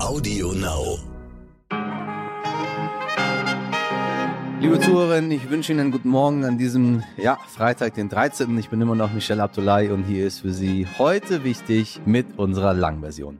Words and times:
Audio 0.00 0.52
Now. 0.52 0.98
Liebe 4.60 4.78
Zuhörerinnen, 4.78 5.32
ich 5.32 5.50
wünsche 5.50 5.72
Ihnen 5.72 5.80
einen 5.80 5.90
guten 5.90 6.08
Morgen 6.08 6.44
an 6.44 6.56
diesem 6.56 7.02
ja, 7.16 7.36
Freitag, 7.48 7.94
den 7.94 8.08
13. 8.08 8.56
Ich 8.58 8.68
bin 8.68 8.80
immer 8.80 8.94
noch 8.94 9.12
Michelle 9.12 9.42
Abdullahi 9.42 9.90
und 9.90 10.04
hier 10.04 10.24
ist 10.26 10.40
für 10.40 10.52
Sie 10.52 10.86
heute 10.98 11.42
wichtig 11.42 12.00
mit 12.06 12.38
unserer 12.38 12.74
Langversion. 12.74 13.38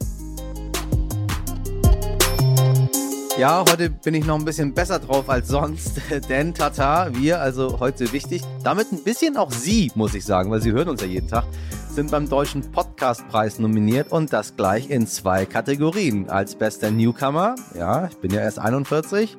Ja, 3.38 3.64
heute 3.70 3.90
bin 3.90 4.14
ich 4.14 4.26
noch 4.26 4.36
ein 4.36 4.44
bisschen 4.44 4.74
besser 4.74 4.98
drauf 4.98 5.30
als 5.30 5.46
sonst, 5.46 6.00
denn 6.28 6.54
Tata, 6.54 7.14
wir, 7.14 7.40
also 7.40 7.78
heute 7.78 8.12
wichtig, 8.12 8.42
damit 8.64 8.90
ein 8.90 9.04
bisschen 9.04 9.36
auch 9.36 9.52
Sie, 9.52 9.92
muss 9.94 10.12
ich 10.14 10.24
sagen, 10.24 10.50
weil 10.50 10.60
Sie 10.60 10.72
hören 10.72 10.88
uns 10.88 11.02
ja 11.02 11.06
jeden 11.06 11.28
Tag, 11.28 11.44
sind 11.90 12.10
beim 12.10 12.28
Deutschen 12.28 12.62
Podcastpreis 12.70 13.58
nominiert 13.58 14.12
und 14.12 14.32
das 14.32 14.56
gleich 14.56 14.90
in 14.90 15.06
zwei 15.06 15.46
Kategorien. 15.46 16.28
Als 16.28 16.54
bester 16.54 16.90
Newcomer, 16.90 17.54
ja, 17.76 18.06
ich 18.06 18.16
bin 18.18 18.32
ja 18.32 18.40
erst 18.40 18.58
41. 18.58 19.36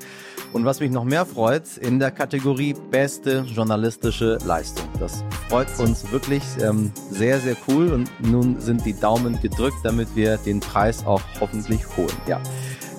Und 0.51 0.65
was 0.65 0.79
mich 0.79 0.91
noch 0.91 1.03
mehr 1.03 1.25
freut, 1.25 1.77
in 1.77 1.99
der 1.99 2.11
Kategorie 2.11 2.75
beste 2.91 3.45
journalistische 3.53 4.39
Leistung. 4.45 4.87
Das 4.99 5.23
freut 5.47 5.67
uns 5.79 6.11
wirklich 6.11 6.43
ähm, 6.61 6.91
sehr, 7.11 7.39
sehr 7.39 7.55
cool 7.67 7.93
und 7.93 8.09
nun 8.19 8.59
sind 8.59 8.85
die 8.85 8.99
Daumen 8.99 9.39
gedrückt, 9.41 9.77
damit 9.83 10.15
wir 10.15 10.37
den 10.37 10.59
Preis 10.59 11.05
auch 11.05 11.21
hoffentlich 11.39 11.81
holen. 11.97 12.15
Ja. 12.27 12.41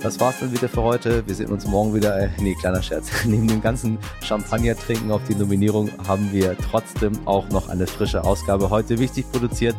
Das 0.02 0.18
war's 0.18 0.40
dann 0.40 0.50
wieder 0.50 0.68
für 0.68 0.80
heute. 0.80 1.26
Wir 1.26 1.34
sehen 1.34 1.50
uns 1.50 1.66
morgen 1.66 1.94
wieder. 1.94 2.18
Äh, 2.18 2.30
nee, 2.38 2.54
kleiner 2.54 2.82
Scherz. 2.82 3.10
Neben 3.26 3.46
dem 3.46 3.60
ganzen 3.60 3.98
Champagner 4.22 4.74
trinken 4.74 5.12
auf 5.12 5.22
die 5.28 5.34
Nominierung 5.34 5.90
haben 6.08 6.32
wir 6.32 6.56
trotzdem 6.56 7.12
auch 7.26 7.46
noch 7.50 7.68
eine 7.68 7.86
frische 7.86 8.24
Ausgabe 8.24 8.70
heute 8.70 8.98
wichtig 8.98 9.30
produziert, 9.30 9.76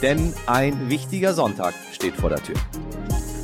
denn 0.00 0.32
ein 0.46 0.88
wichtiger 0.88 1.34
Sonntag 1.34 1.74
steht 1.92 2.14
vor 2.14 2.30
der 2.30 2.40
Tür. 2.40 2.54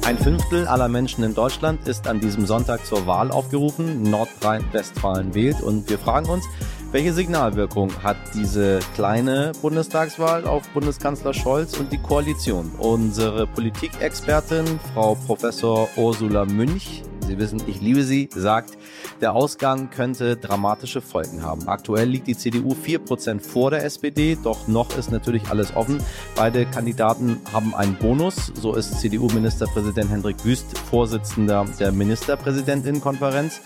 Ein 0.06 0.18
Fünftel 0.18 0.68
aller 0.68 0.88
Menschen 0.88 1.24
in 1.24 1.34
Deutschland 1.34 1.88
ist 1.88 2.06
an 2.06 2.20
diesem 2.20 2.46
Sonntag 2.46 2.86
zur 2.86 3.06
Wahl 3.08 3.32
aufgerufen. 3.32 4.02
Nordrhein-Westfalen 4.04 5.34
wählt 5.34 5.60
und 5.60 5.90
wir 5.90 5.98
fragen 5.98 6.28
uns, 6.28 6.44
welche 6.92 7.12
Signalwirkung 7.12 7.90
hat 8.02 8.16
diese 8.34 8.80
kleine 8.94 9.52
Bundestagswahl 9.62 10.44
auf 10.44 10.68
Bundeskanzler 10.70 11.32
Scholz 11.32 11.78
und 11.78 11.92
die 11.92 11.98
Koalition? 11.98 12.72
Unsere 12.78 13.46
Politikexpertin, 13.46 14.64
Frau 14.92 15.14
Professor 15.14 15.88
Ursula 15.96 16.44
Münch, 16.44 17.02
Sie 17.30 17.38
wissen, 17.38 17.62
ich 17.68 17.80
liebe 17.80 18.02
sie, 18.02 18.28
sagt, 18.34 18.76
der 19.20 19.34
Ausgang 19.34 19.90
könnte 19.90 20.36
dramatische 20.36 21.00
Folgen 21.00 21.44
haben. 21.44 21.68
Aktuell 21.68 22.08
liegt 22.08 22.26
die 22.26 22.36
CDU 22.36 22.74
4% 22.74 23.40
vor 23.40 23.70
der 23.70 23.84
SPD, 23.84 24.36
doch 24.42 24.66
noch 24.66 24.98
ist 24.98 25.12
natürlich 25.12 25.48
alles 25.48 25.76
offen. 25.76 26.02
Beide 26.34 26.66
Kandidaten 26.66 27.40
haben 27.52 27.72
einen 27.72 27.94
Bonus. 27.94 28.52
So 28.54 28.74
ist 28.74 29.00
CDU-Ministerpräsident 29.00 30.10
Hendrik 30.10 30.44
Wüst 30.44 30.76
Vorsitzender 30.76 31.66
der 31.78 31.92
Ministerpräsidentinnenkonferenz. 31.92 33.60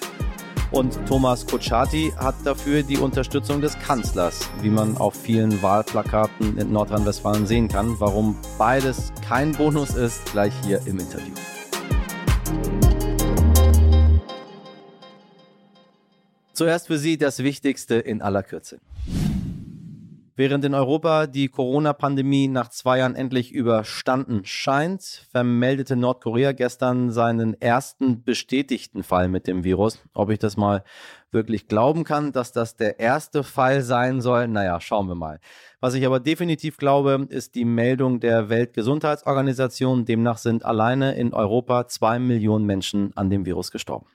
Und 0.74 0.98
Thomas 1.06 1.46
Kutschaty 1.46 2.12
hat 2.16 2.34
dafür 2.42 2.82
die 2.82 2.98
Unterstützung 2.98 3.60
des 3.60 3.78
Kanzlers, 3.78 4.50
wie 4.60 4.70
man 4.70 4.96
auf 4.96 5.14
vielen 5.14 5.62
Wahlplakaten 5.62 6.58
in 6.58 6.72
Nordrhein-Westfalen 6.72 7.46
sehen 7.46 7.68
kann. 7.68 7.94
Warum 8.00 8.36
beides 8.58 9.12
kein 9.26 9.52
Bonus 9.52 9.94
ist, 9.94 10.24
gleich 10.32 10.52
hier 10.64 10.80
im 10.84 10.98
Interview. 10.98 11.32
Zuerst 16.52 16.88
für 16.88 16.98
Sie 16.98 17.18
das 17.18 17.38
Wichtigste 17.44 17.94
in 17.94 18.20
aller 18.20 18.42
Kürze. 18.42 18.80
Während 20.36 20.64
in 20.64 20.74
Europa 20.74 21.28
die 21.28 21.46
Corona-Pandemie 21.46 22.48
nach 22.48 22.68
zwei 22.68 22.98
Jahren 22.98 23.14
endlich 23.14 23.52
überstanden 23.52 24.44
scheint, 24.44 25.28
vermeldete 25.30 25.94
Nordkorea 25.94 26.50
gestern 26.50 27.12
seinen 27.12 27.60
ersten 27.60 28.24
bestätigten 28.24 29.04
Fall 29.04 29.28
mit 29.28 29.46
dem 29.46 29.62
Virus. 29.62 30.02
Ob 30.12 30.30
ich 30.30 30.40
das 30.40 30.56
mal 30.56 30.82
wirklich 31.30 31.68
glauben 31.68 32.02
kann, 32.02 32.32
dass 32.32 32.50
das 32.50 32.74
der 32.74 32.98
erste 32.98 33.44
Fall 33.44 33.82
sein 33.82 34.20
soll, 34.20 34.48
naja, 34.48 34.80
schauen 34.80 35.06
wir 35.06 35.14
mal. 35.14 35.38
Was 35.78 35.94
ich 35.94 36.04
aber 36.04 36.18
definitiv 36.18 36.78
glaube, 36.78 37.28
ist 37.30 37.54
die 37.54 37.64
Meldung 37.64 38.18
der 38.18 38.48
Weltgesundheitsorganisation. 38.48 40.04
Demnach 40.04 40.38
sind 40.38 40.64
alleine 40.64 41.14
in 41.14 41.32
Europa 41.32 41.86
zwei 41.86 42.18
Millionen 42.18 42.66
Menschen 42.66 43.16
an 43.16 43.30
dem 43.30 43.46
Virus 43.46 43.70
gestorben. 43.70 44.06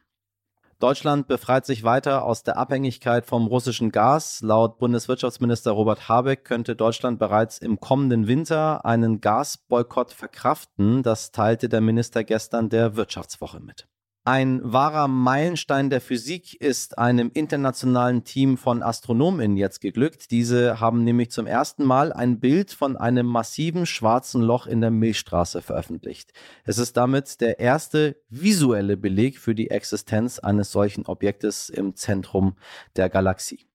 Deutschland 0.80 1.28
befreit 1.28 1.66
sich 1.66 1.84
weiter 1.84 2.24
aus 2.24 2.44
der 2.44 2.56
Abhängigkeit 2.56 3.26
vom 3.26 3.48
russischen 3.48 3.92
Gas. 3.92 4.40
Laut 4.42 4.78
Bundeswirtschaftsminister 4.80 5.72
Robert 5.72 6.08
Habeck 6.08 6.46
könnte 6.46 6.74
Deutschland 6.74 7.20
bereits 7.20 7.58
im 7.58 7.82
kommenden 7.82 8.28
Winter 8.28 8.86
einen 8.86 9.20
Gasboykott 9.20 10.14
verkraften. 10.14 11.04
Das 11.04 11.34
teilte 11.34 11.68
der 11.68 11.82
Minister 11.82 12.24
gestern 12.24 12.70
der 12.70 12.96
Wirtschaftswoche 12.96 13.60
mit. 13.60 13.90
Ein 14.32 14.62
wahrer 14.62 15.08
Meilenstein 15.08 15.90
der 15.90 16.02
Physik 16.02 16.54
ist 16.62 17.00
einem 17.00 17.32
internationalen 17.34 18.26
Team 18.26 18.60
von 18.60 18.84
Astronomen 18.84 19.58
jetzt 19.58 19.82
geglückt. 19.82 20.30
Diese 20.30 20.80
haben 20.80 21.04
nämlich 21.04 21.32
zum 21.32 21.48
ersten 21.48 21.84
Mal 21.84 22.14
ein 22.14 22.40
Bild 22.40 22.72
von 22.72 22.96
einem 22.96 23.26
massiven 23.26 23.88
schwarzen 23.88 24.44
Loch 24.44 24.68
in 24.68 24.82
der 24.82 24.92
Milchstraße 24.92 25.64
veröffentlicht. 25.64 26.32
Es 26.64 26.78
ist 26.78 26.96
damit 26.96 27.42
der 27.42 27.60
erste 27.60 28.18
visuelle 28.30 28.98
Beleg 28.98 29.40
für 29.40 29.56
die 29.56 29.72
Existenz 29.72 30.38
eines 30.38 30.72
solchen 30.72 31.08
Objektes 31.08 31.70
im 31.70 31.96
Zentrum 31.96 32.56
der 32.98 33.10
Galaxie. 33.10 33.69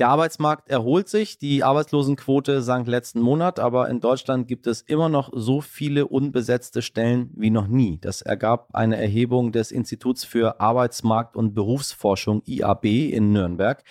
Der 0.00 0.08
Arbeitsmarkt 0.08 0.68
erholt 0.70 1.08
sich. 1.08 1.38
Die 1.38 1.62
Arbeitslosenquote 1.62 2.62
sank 2.62 2.88
letzten 2.88 3.20
Monat, 3.20 3.60
aber 3.60 3.88
in 3.88 4.00
Deutschland 4.00 4.48
gibt 4.48 4.66
es 4.66 4.82
immer 4.82 5.08
noch 5.08 5.30
so 5.32 5.60
viele 5.60 6.08
unbesetzte 6.08 6.82
Stellen 6.82 7.30
wie 7.36 7.50
noch 7.50 7.68
nie. 7.68 7.98
Das 8.00 8.20
ergab 8.20 8.70
eine 8.72 9.00
Erhebung 9.00 9.52
des 9.52 9.70
Instituts 9.70 10.24
für 10.24 10.60
Arbeitsmarkt 10.60 11.36
und 11.36 11.54
Berufsforschung 11.54 12.42
IAB 12.44 12.86
in 12.86 13.32
Nürnberg. 13.32 13.84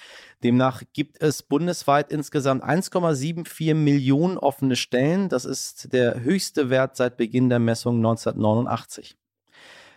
Demnach 0.43 0.83
gibt 0.91 1.21
es 1.21 1.41
bundesweit 1.41 2.11
insgesamt 2.11 2.65
1,74 2.65 3.73
Millionen 3.73 4.37
offene 4.37 4.75
Stellen. 4.75 5.29
Das 5.29 5.45
ist 5.45 5.93
der 5.93 6.19
höchste 6.19 6.69
Wert 6.69 6.97
seit 6.97 7.15
Beginn 7.15 7.47
der 7.47 7.59
Messung 7.59 7.95
1989. 7.95 9.15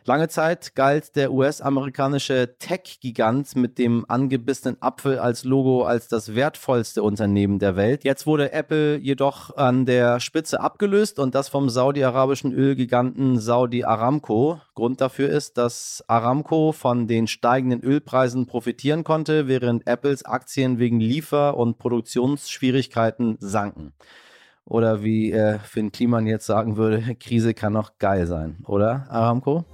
Lange 0.08 0.28
Zeit 0.28 0.76
galt 0.76 1.16
der 1.16 1.32
US-amerikanische 1.32 2.56
Tech-Gigant 2.60 3.56
mit 3.56 3.76
dem 3.76 4.04
angebissenen 4.08 4.80
Apfel 4.80 5.18
als 5.18 5.42
Logo 5.42 5.82
als 5.82 6.06
das 6.06 6.36
wertvollste 6.36 7.02
Unternehmen 7.02 7.58
der 7.58 7.74
Welt. 7.74 8.04
Jetzt 8.04 8.24
wurde 8.24 8.52
Apple 8.52 8.98
jedoch 8.98 9.56
an 9.56 9.84
der 9.84 10.20
Spitze 10.20 10.60
abgelöst 10.60 11.18
und 11.18 11.34
das 11.34 11.48
vom 11.48 11.68
saudi-arabischen 11.68 12.52
Ölgiganten 12.52 13.40
Saudi 13.40 13.82
Aramco. 13.82 14.60
Grund 14.76 15.00
dafür 15.00 15.28
ist, 15.28 15.58
dass 15.58 16.04
Aramco 16.06 16.70
von 16.70 17.08
den 17.08 17.26
steigenden 17.26 17.82
Ölpreisen 17.82 18.46
profitieren 18.46 19.02
konnte, 19.02 19.48
während 19.48 19.88
Apples 19.88 20.24
Aktien 20.24 20.78
wegen 20.78 21.00
Liefer- 21.00 21.56
und 21.56 21.78
Produktionsschwierigkeiten 21.78 23.38
sanken. 23.40 23.92
Oder 24.68 25.04
wie 25.04 25.30
äh, 25.30 25.60
Finn 25.60 25.92
Kliman 25.92 26.26
jetzt 26.26 26.46
sagen 26.46 26.76
würde, 26.76 27.14
Krise 27.20 27.54
kann 27.54 27.72
noch 27.72 27.98
geil 27.98 28.26
sein, 28.26 28.58
oder 28.66 29.06
Aramco? 29.08 29.64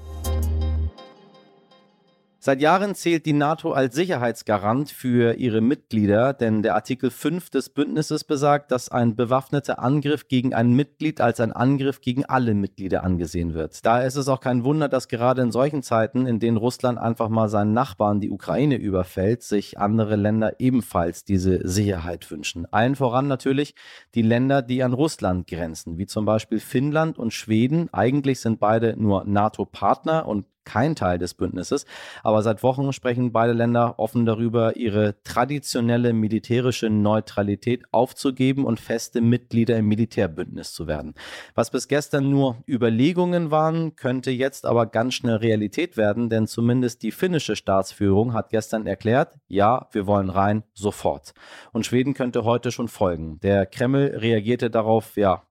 Seit 2.44 2.60
Jahren 2.60 2.96
zählt 2.96 3.24
die 3.24 3.34
NATO 3.34 3.70
als 3.70 3.94
Sicherheitsgarant 3.94 4.90
für 4.90 5.34
ihre 5.34 5.60
Mitglieder, 5.60 6.32
denn 6.32 6.64
der 6.64 6.74
Artikel 6.74 7.12
5 7.12 7.50
des 7.50 7.68
Bündnisses 7.68 8.24
besagt, 8.24 8.72
dass 8.72 8.88
ein 8.88 9.14
bewaffneter 9.14 9.78
Angriff 9.78 10.26
gegen 10.26 10.52
ein 10.52 10.72
Mitglied 10.72 11.20
als 11.20 11.38
ein 11.38 11.52
Angriff 11.52 12.00
gegen 12.00 12.24
alle 12.24 12.54
Mitglieder 12.54 13.04
angesehen 13.04 13.54
wird. 13.54 13.86
Daher 13.86 14.08
ist 14.08 14.16
es 14.16 14.26
auch 14.26 14.40
kein 14.40 14.64
Wunder, 14.64 14.88
dass 14.88 15.06
gerade 15.06 15.40
in 15.40 15.52
solchen 15.52 15.84
Zeiten, 15.84 16.26
in 16.26 16.40
denen 16.40 16.56
Russland 16.56 16.98
einfach 16.98 17.28
mal 17.28 17.48
seinen 17.48 17.74
Nachbarn, 17.74 18.18
die 18.18 18.30
Ukraine, 18.30 18.74
überfällt, 18.74 19.44
sich 19.44 19.78
andere 19.78 20.16
Länder 20.16 20.58
ebenfalls 20.58 21.24
diese 21.24 21.60
Sicherheit 21.62 22.28
wünschen. 22.28 22.66
Allen 22.72 22.96
voran 22.96 23.28
natürlich 23.28 23.76
die 24.16 24.22
Länder, 24.22 24.62
die 24.62 24.82
an 24.82 24.94
Russland 24.94 25.46
grenzen, 25.46 25.96
wie 25.96 26.06
zum 26.06 26.24
Beispiel 26.24 26.58
Finnland 26.58 27.20
und 27.20 27.32
Schweden. 27.32 27.88
Eigentlich 27.92 28.40
sind 28.40 28.58
beide 28.58 29.00
nur 29.00 29.22
NATO-Partner 29.26 30.26
und 30.26 30.46
kein 30.64 30.94
Teil 30.94 31.18
des 31.18 31.34
Bündnisses. 31.34 31.86
Aber 32.22 32.42
seit 32.42 32.62
Wochen 32.62 32.92
sprechen 32.92 33.32
beide 33.32 33.52
Länder 33.52 33.98
offen 33.98 34.26
darüber, 34.26 34.76
ihre 34.76 35.22
traditionelle 35.22 36.12
militärische 36.12 36.90
Neutralität 36.90 37.84
aufzugeben 37.92 38.64
und 38.64 38.80
feste 38.80 39.20
Mitglieder 39.20 39.76
im 39.76 39.88
Militärbündnis 39.88 40.72
zu 40.72 40.86
werden. 40.86 41.14
Was 41.54 41.70
bis 41.70 41.88
gestern 41.88 42.30
nur 42.30 42.56
Überlegungen 42.68 43.50
waren, 43.50 43.96
könnte 43.96 44.30
jetzt 44.30 44.66
aber 44.66 44.86
ganz 44.86 45.14
schnell 45.14 45.36
Realität 45.36 45.96
werden, 45.96 46.28
denn 46.28 46.46
zumindest 46.46 47.02
die 47.02 47.12
finnische 47.12 47.56
Staatsführung 47.56 48.32
hat 48.32 48.50
gestern 48.50 48.86
erklärt, 48.86 49.34
ja, 49.48 49.88
wir 49.92 50.06
wollen 50.06 50.30
rein 50.30 50.62
sofort. 50.74 51.34
Und 51.72 51.86
Schweden 51.86 52.14
könnte 52.14 52.44
heute 52.44 52.72
schon 52.72 52.88
folgen. 52.88 53.38
Der 53.40 53.66
Kreml 53.66 54.16
reagierte 54.16 54.70
darauf, 54.70 55.16
ja, 55.16 55.42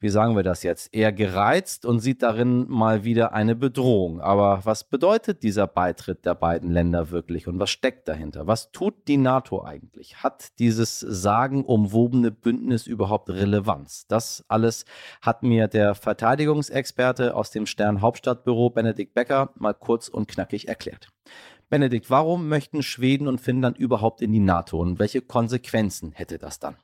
wie 0.00 0.08
sagen 0.08 0.34
wir 0.34 0.42
das 0.42 0.62
jetzt, 0.62 0.94
eher 0.94 1.12
gereizt 1.12 1.84
und 1.84 2.00
sieht 2.00 2.22
darin 2.22 2.66
mal 2.68 3.04
wieder 3.04 3.32
eine 3.34 3.54
Bedrohung. 3.54 4.20
Aber 4.20 4.60
was 4.64 4.84
bedeutet 4.84 5.42
dieser 5.42 5.66
Beitritt 5.66 6.24
der 6.24 6.34
beiden 6.34 6.70
Länder 6.70 7.10
wirklich 7.10 7.46
und 7.46 7.58
was 7.58 7.70
steckt 7.70 8.08
dahinter? 8.08 8.46
Was 8.46 8.72
tut 8.72 9.06
die 9.08 9.18
NATO 9.18 9.62
eigentlich? 9.62 10.22
Hat 10.22 10.58
dieses 10.58 11.00
sagenumwobene 11.00 12.30
Bündnis 12.30 12.86
überhaupt 12.86 13.28
Relevanz? 13.28 14.06
Das 14.08 14.44
alles 14.48 14.86
hat 15.20 15.42
mir 15.42 15.68
der 15.68 15.94
Verteidigungsexperte 15.94 17.36
aus 17.36 17.50
dem 17.50 17.66
Stern 17.66 18.00
Hauptstadtbüro 18.00 18.70
Benedikt 18.70 19.14
Becker 19.14 19.50
mal 19.56 19.74
kurz 19.74 20.08
und 20.08 20.28
knackig 20.28 20.66
erklärt. 20.66 21.08
Benedikt, 21.68 22.10
warum 22.10 22.48
möchten 22.48 22.82
Schweden 22.82 23.28
und 23.28 23.40
Finnland 23.40 23.78
überhaupt 23.78 24.22
in 24.22 24.32
die 24.32 24.40
NATO 24.40 24.80
und 24.80 24.98
welche 24.98 25.20
Konsequenzen 25.20 26.12
hätte 26.12 26.38
das 26.38 26.58
dann? 26.58 26.76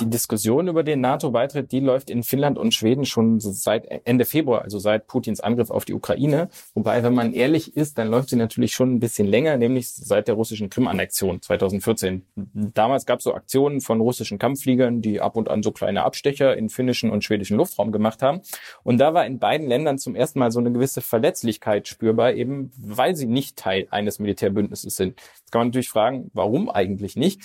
Die 0.00 0.10
Diskussion 0.10 0.66
über 0.66 0.82
den 0.82 1.00
NATO-Beitritt, 1.00 1.70
die 1.70 1.78
läuft 1.78 2.10
in 2.10 2.24
Finnland 2.24 2.58
und 2.58 2.74
Schweden 2.74 3.04
schon 3.04 3.38
seit 3.38 3.86
Ende 4.04 4.24
Februar, 4.24 4.62
also 4.62 4.80
seit 4.80 5.06
Putins 5.06 5.38
Angriff 5.38 5.70
auf 5.70 5.84
die 5.84 5.94
Ukraine. 5.94 6.48
Wobei, 6.74 7.04
wenn 7.04 7.14
man 7.14 7.32
ehrlich 7.32 7.76
ist, 7.76 7.96
dann 7.96 8.08
läuft 8.08 8.30
sie 8.30 8.36
natürlich 8.36 8.72
schon 8.72 8.94
ein 8.94 8.98
bisschen 8.98 9.28
länger, 9.28 9.56
nämlich 9.56 9.88
seit 9.88 10.26
der 10.26 10.34
russischen 10.34 10.68
Krim-Annexion 10.68 11.40
2014. 11.40 12.26
Damals 12.34 13.06
gab 13.06 13.20
es 13.20 13.24
so 13.24 13.34
Aktionen 13.34 13.80
von 13.80 14.00
russischen 14.00 14.36
Kampffliegern, 14.40 15.00
die 15.00 15.20
ab 15.20 15.36
und 15.36 15.48
an 15.48 15.62
so 15.62 15.70
kleine 15.70 16.02
Abstecher 16.02 16.56
in 16.56 16.70
finnischen 16.70 17.10
und 17.10 17.22
schwedischen 17.22 17.56
Luftraum 17.56 17.92
gemacht 17.92 18.20
haben. 18.20 18.40
Und 18.82 18.98
da 18.98 19.14
war 19.14 19.24
in 19.24 19.38
beiden 19.38 19.68
Ländern 19.68 19.98
zum 19.98 20.16
ersten 20.16 20.40
Mal 20.40 20.50
so 20.50 20.58
eine 20.58 20.72
gewisse 20.72 21.02
Verletzlichkeit 21.02 21.86
spürbar, 21.86 22.32
eben 22.32 22.72
weil 22.76 23.14
sie 23.14 23.26
nicht 23.26 23.56
Teil 23.56 23.86
eines 23.90 24.18
Militärbündnisses 24.18 24.96
sind. 24.96 25.20
Jetzt 25.20 25.52
kann 25.52 25.60
man 25.60 25.68
natürlich 25.68 25.88
fragen, 25.88 26.32
warum 26.34 26.68
eigentlich 26.68 27.14
nicht? 27.14 27.42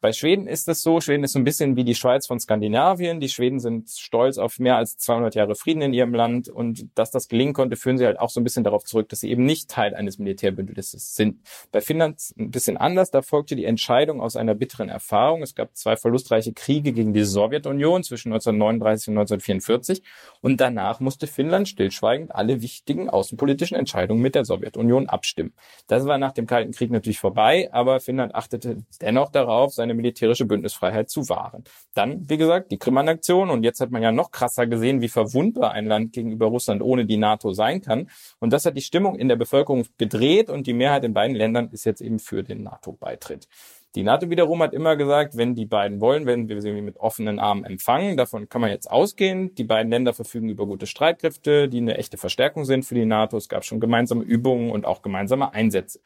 Bei 0.00 0.12
Schweden 0.12 0.46
ist 0.46 0.68
es 0.68 0.82
so, 0.82 1.00
Schweden 1.00 1.24
ist 1.24 1.32
so 1.32 1.40
ein 1.40 1.44
bisschen 1.44 1.74
wie 1.74 1.82
die 1.82 1.96
Schweiz 1.96 2.28
von 2.28 2.38
Skandinavien. 2.38 3.18
Die 3.18 3.28
Schweden 3.28 3.58
sind 3.58 3.90
stolz 3.90 4.38
auf 4.38 4.60
mehr 4.60 4.76
als 4.76 4.96
200 4.96 5.34
Jahre 5.34 5.56
Frieden 5.56 5.82
in 5.82 5.92
ihrem 5.92 6.14
Land 6.14 6.48
und 6.48 6.86
dass 6.94 7.10
das 7.10 7.26
gelingen 7.26 7.52
konnte, 7.52 7.74
führen 7.74 7.98
sie 7.98 8.06
halt 8.06 8.20
auch 8.20 8.30
so 8.30 8.40
ein 8.40 8.44
bisschen 8.44 8.62
darauf 8.62 8.84
zurück, 8.84 9.08
dass 9.08 9.20
sie 9.20 9.30
eben 9.30 9.44
nicht 9.44 9.68
Teil 9.68 9.96
eines 9.96 10.18
Militärbündnisses 10.18 11.16
sind. 11.16 11.40
Bei 11.72 11.80
Finnland 11.80 12.20
ein 12.38 12.52
bisschen 12.52 12.76
anders, 12.76 13.10
da 13.10 13.22
folgte 13.22 13.56
die 13.56 13.64
Entscheidung 13.64 14.20
aus 14.20 14.36
einer 14.36 14.54
bitteren 14.54 14.88
Erfahrung. 14.88 15.42
Es 15.42 15.56
gab 15.56 15.76
zwei 15.76 15.96
verlustreiche 15.96 16.52
Kriege 16.52 16.92
gegen 16.92 17.12
die 17.12 17.24
Sowjetunion 17.24 18.04
zwischen 18.04 18.32
1939 18.32 19.08
und 19.08 19.18
1944 19.18 20.02
und 20.42 20.60
danach 20.60 21.00
musste 21.00 21.26
Finnland 21.26 21.68
stillschweigend 21.68 22.32
alle 22.32 22.62
wichtigen 22.62 23.10
außenpolitischen 23.10 23.76
Entscheidungen 23.76 24.22
mit 24.22 24.36
der 24.36 24.44
Sowjetunion 24.44 25.08
abstimmen. 25.08 25.54
Das 25.88 26.06
war 26.06 26.18
nach 26.18 26.32
dem 26.32 26.46
Kalten 26.46 26.70
Krieg 26.70 26.92
natürlich 26.92 27.18
vorbei, 27.18 27.68
aber 27.72 27.98
Finnland 27.98 28.36
achtete 28.36 28.84
dennoch 29.00 29.30
darauf, 29.30 29.74
seine 29.74 29.87
militärische 29.94 30.44
Bündnisfreiheit 30.44 31.10
zu 31.10 31.28
wahren. 31.28 31.64
Dann, 31.94 32.28
wie 32.28 32.36
gesagt, 32.36 32.70
die 32.70 32.78
Krim-Annexion 32.78 33.50
und 33.50 33.62
jetzt 33.62 33.80
hat 33.80 33.90
man 33.90 34.02
ja 34.02 34.12
noch 34.12 34.30
krasser 34.30 34.66
gesehen, 34.66 35.00
wie 35.00 35.08
verwundbar 35.08 35.72
ein 35.72 35.86
Land 35.86 36.12
gegenüber 36.12 36.46
Russland 36.46 36.82
ohne 36.82 37.06
die 37.06 37.16
NATO 37.16 37.52
sein 37.52 37.80
kann. 37.80 38.10
Und 38.38 38.52
das 38.52 38.64
hat 38.64 38.76
die 38.76 38.82
Stimmung 38.82 39.16
in 39.16 39.28
der 39.28 39.36
Bevölkerung 39.36 39.84
gedreht 39.98 40.50
und 40.50 40.66
die 40.66 40.74
Mehrheit 40.74 41.04
in 41.04 41.14
beiden 41.14 41.36
Ländern 41.36 41.68
ist 41.70 41.84
jetzt 41.84 42.00
eben 42.00 42.18
für 42.18 42.42
den 42.42 42.62
NATO-Beitritt. 42.62 43.48
Die 43.94 44.02
NATO 44.02 44.28
wiederum 44.28 44.62
hat 44.62 44.74
immer 44.74 44.96
gesagt, 44.96 45.36
wenn 45.36 45.54
die 45.54 45.64
beiden 45.64 46.00
wollen, 46.00 46.26
werden 46.26 46.48
wir 46.48 46.60
sie 46.60 46.72
mit 46.72 46.98
offenen 46.98 47.38
Armen 47.38 47.64
empfangen. 47.64 48.18
Davon 48.18 48.48
kann 48.48 48.60
man 48.60 48.70
jetzt 48.70 48.90
ausgehen. 48.90 49.54
Die 49.54 49.64
beiden 49.64 49.90
Länder 49.90 50.12
verfügen 50.12 50.50
über 50.50 50.66
gute 50.66 50.86
Streitkräfte, 50.86 51.68
die 51.68 51.78
eine 51.78 51.96
echte 51.96 52.18
Verstärkung 52.18 52.64
sind 52.64 52.84
für 52.84 52.94
die 52.94 53.06
NATO. 53.06 53.38
Es 53.38 53.48
gab 53.48 53.64
schon 53.64 53.80
gemeinsame 53.80 54.24
Übungen 54.24 54.70
und 54.70 54.84
auch 54.84 55.00
gemeinsame 55.00 55.54
Einsätze. 55.54 56.00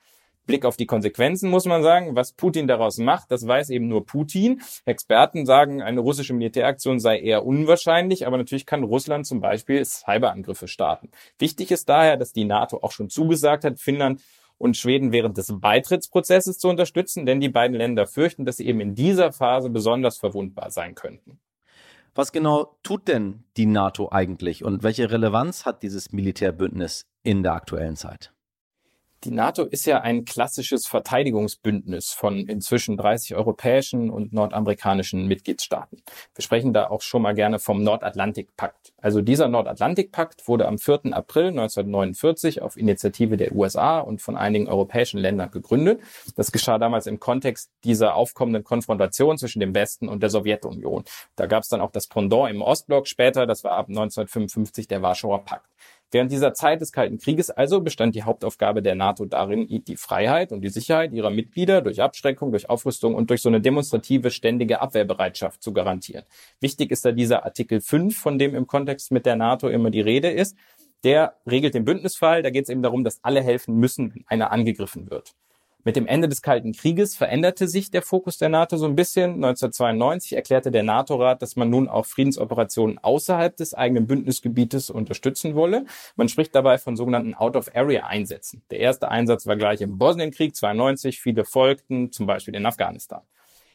Blick 0.47 0.65
auf 0.65 0.77
die 0.77 0.87
Konsequenzen 0.87 1.51
muss 1.51 1.65
man 1.67 1.83
sagen, 1.83 2.17
was 2.17 2.33
Putin 2.33 2.67
daraus 2.67 2.99
macht, 2.99 3.31
das 3.31 3.47
weiß 3.47 3.71
eben 3.71 3.89
nur 3.89 4.05
Putin. 4.07 4.61
Experten 4.85 5.47
sagen, 5.47 5.83
eine 5.83 6.01
russische 6.01 6.35
Militäraktion 6.35 7.01
sei 7.01 7.21
eher 7.21 7.47
unwahrscheinlich, 7.47 8.27
aber 8.27 8.39
natürlich 8.39 8.67
kann 8.67 8.83
Russland 8.83 9.27
zum 9.27 9.41
Beispiel 9.41 9.85
Cyberangriffe 9.85 10.69
starten. 10.69 11.11
Wichtig 11.39 11.71
ist 11.71 11.89
daher, 11.89 12.17
dass 12.17 12.33
die 12.33 12.45
NATO 12.45 12.79
auch 12.83 12.93
schon 12.93 13.09
zugesagt 13.09 13.65
hat, 13.65 13.79
Finnland 13.79 14.21
und 14.59 14.77
Schweden 14.77 15.13
während 15.13 15.37
des 15.39 15.61
Beitrittsprozesses 15.61 16.59
zu 16.59 16.69
unterstützen, 16.69 17.27
denn 17.27 17.41
die 17.41 17.49
beiden 17.49 17.77
Länder 17.77 18.07
fürchten, 18.07 18.45
dass 18.45 18.57
sie 18.57 18.67
eben 18.67 18.81
in 18.81 18.95
dieser 18.95 19.33
Phase 19.33 19.71
besonders 19.71 20.19
verwundbar 20.19 20.71
sein 20.71 20.95
könnten. 20.95 21.41
Was 22.15 22.31
genau 22.31 22.77
tut 22.83 23.09
denn 23.09 23.45
die 23.57 23.67
NATO 23.67 24.11
eigentlich 24.11 24.65
und 24.65 24.83
welche 24.83 25.11
Relevanz 25.11 25.65
hat 25.65 25.83
dieses 25.83 26.13
Militärbündnis 26.13 27.07
in 27.23 27.43
der 27.43 27.55
aktuellen 27.55 27.97
Zeit? 27.97 28.33
Die 29.25 29.31
NATO 29.31 29.63
ist 29.63 29.87
ja 29.87 30.01
ein 30.01 30.25
klassisches 30.25 30.89
Verteidigungsbündnis 30.89 32.11
von 32.11 32.49
inzwischen 32.49 32.97
30 32.97 33.37
europäischen 33.37 34.11
und 34.11 34.33
nordamerikanischen 34.33 35.29
Mitgliedstaaten. 35.29 36.03
Wir 36.35 36.43
sprechen 36.43 36.73
da 36.73 36.89
auch 36.89 37.03
schon 37.03 37.23
mal 37.23 37.33
gerne 37.33 37.61
vom 37.61 37.85
Nordatlantikpakt. 37.85 38.93
Also 39.01 39.21
dieser 39.21 39.47
Nordatlantikpakt 39.47 40.49
wurde 40.49 40.67
am 40.67 40.77
4. 40.77 41.13
April 41.13 41.49
1949 41.49 42.63
auf 42.63 42.77
Initiative 42.77 43.37
der 43.37 43.53
USA 43.53 44.01
und 44.01 44.21
von 44.21 44.37
einigen 44.37 44.67
europäischen 44.67 45.19
Ländern 45.19 45.53
gegründet. 45.53 46.01
Das 46.35 46.51
geschah 46.51 46.79
damals 46.79 47.07
im 47.07 47.21
Kontext 47.21 47.71
dieser 47.85 48.17
aufkommenden 48.17 48.65
Konfrontation 48.65 49.39
zwischen 49.39 49.61
dem 49.61 49.73
Westen 49.73 50.09
und 50.09 50.21
der 50.21 50.31
Sowjetunion. 50.31 51.05
Da 51.37 51.47
gab 51.47 51.63
es 51.63 51.69
dann 51.69 51.81
auch 51.81 51.93
das 51.93 52.09
Pendant 52.09 52.51
im 52.51 52.61
Ostblock 52.61 53.07
später, 53.07 53.47
das 53.47 53.63
war 53.63 53.73
ab 53.73 53.89
1955 53.89 54.89
der 54.89 55.01
Warschauer 55.01 55.45
Pakt. 55.45 55.69
Während 56.13 56.31
dieser 56.31 56.53
Zeit 56.53 56.83
des 56.83 56.93
Kalten 56.93 57.19
Krieges 57.19 57.49
also 57.49 57.81
bestand 57.81 58.15
die 58.15 58.23
Hauptaufgabe 58.23 58.83
der 58.83 58.95
NATO 58.95 59.25
darin, 59.25 59.67
die 59.67 59.97
Freiheit 59.97 60.53
und 60.53 60.61
die 60.61 60.69
Sicherheit 60.69 61.15
ihrer 61.15 61.31
Mitglieder 61.31 61.81
durch 61.81 62.03
Abschreckung, 62.03 62.51
durch 62.51 62.69
Aufrüstung 62.69 63.15
und 63.15 63.31
durch 63.31 63.41
so 63.41 63.49
eine 63.49 63.63
demonstrative 63.63 64.31
ständige 64.31 64.83
Abwehrbereitschaft 64.83 65.63
zu 65.63 65.73
garantieren. 65.73 66.25
Wichtig 66.61 66.91
ist 66.91 67.07
da 67.07 67.13
dieser 67.13 67.45
Artikel 67.45 67.81
5, 67.81 68.15
von 68.15 68.39
dem 68.39 68.55
im 68.55 68.67
Kontext 68.67 69.11
mit 69.11 69.25
der 69.25 69.37
NATO 69.37 69.69
immer 69.69 69.91
die 69.91 70.03
Rede 70.03 70.29
ist. 70.29 70.55
Der 71.03 71.37
regelt 71.51 71.75
den 71.75 71.87
Bündnisfall. 71.87 72.43
Da 72.43 72.51
geht 72.51 72.65
es 72.65 72.69
eben 72.69 72.83
darum, 72.83 73.05
dass 73.05 73.25
alle 73.25 73.43
helfen 73.43 73.77
müssen, 73.79 74.15
wenn 74.15 74.25
einer 74.29 74.53
angegriffen 74.53 75.11
wird. 75.11 75.35
Mit 75.85 75.97
dem 75.97 76.07
Ende 76.07 76.29
des 76.29 76.43
Kalten 76.43 76.73
Krieges 76.73 77.17
veränderte 77.17 77.67
sich 77.67 77.91
der 77.91 78.03
Fokus 78.03 78.39
der 78.39 78.49
NATO 78.49 78.77
so 78.77 78.87
ein 78.87 78.95
bisschen. 78.95 79.33
1992 79.35 80.35
erklärte 80.35 80.71
der 80.71 80.85
NATO-Rat, 80.85 81.43
dass 81.43 81.57
man 81.57 81.71
nun 81.71 81.89
auch 81.89 82.07
Friedensoperationen 82.07 82.99
außerhalb 82.99 83.57
des 83.57 83.75
eigenen 83.75 84.07
Bündnisgebietes 84.07 84.91
unterstützen 84.91 85.57
wolle. 85.57 85.87
Man 86.15 86.29
spricht 86.29 86.55
dabei 86.55 86.79
von 86.79 86.97
sogenannten 86.97 87.35
Out-of-Area-Einsätzen. 87.35 88.63
Der 88.71 88.79
erste 88.79 89.09
Einsatz 89.09 89.49
war 89.49 89.57
gleich 89.57 89.81
im 89.81 89.99
Bosnienkrieg 89.99 90.55
92, 90.55 91.21
viele 91.21 91.45
folgten, 91.45 92.13
zum 92.13 92.27
Beispiel 92.27 92.55
in 92.55 92.65
Afghanistan. 92.65 93.23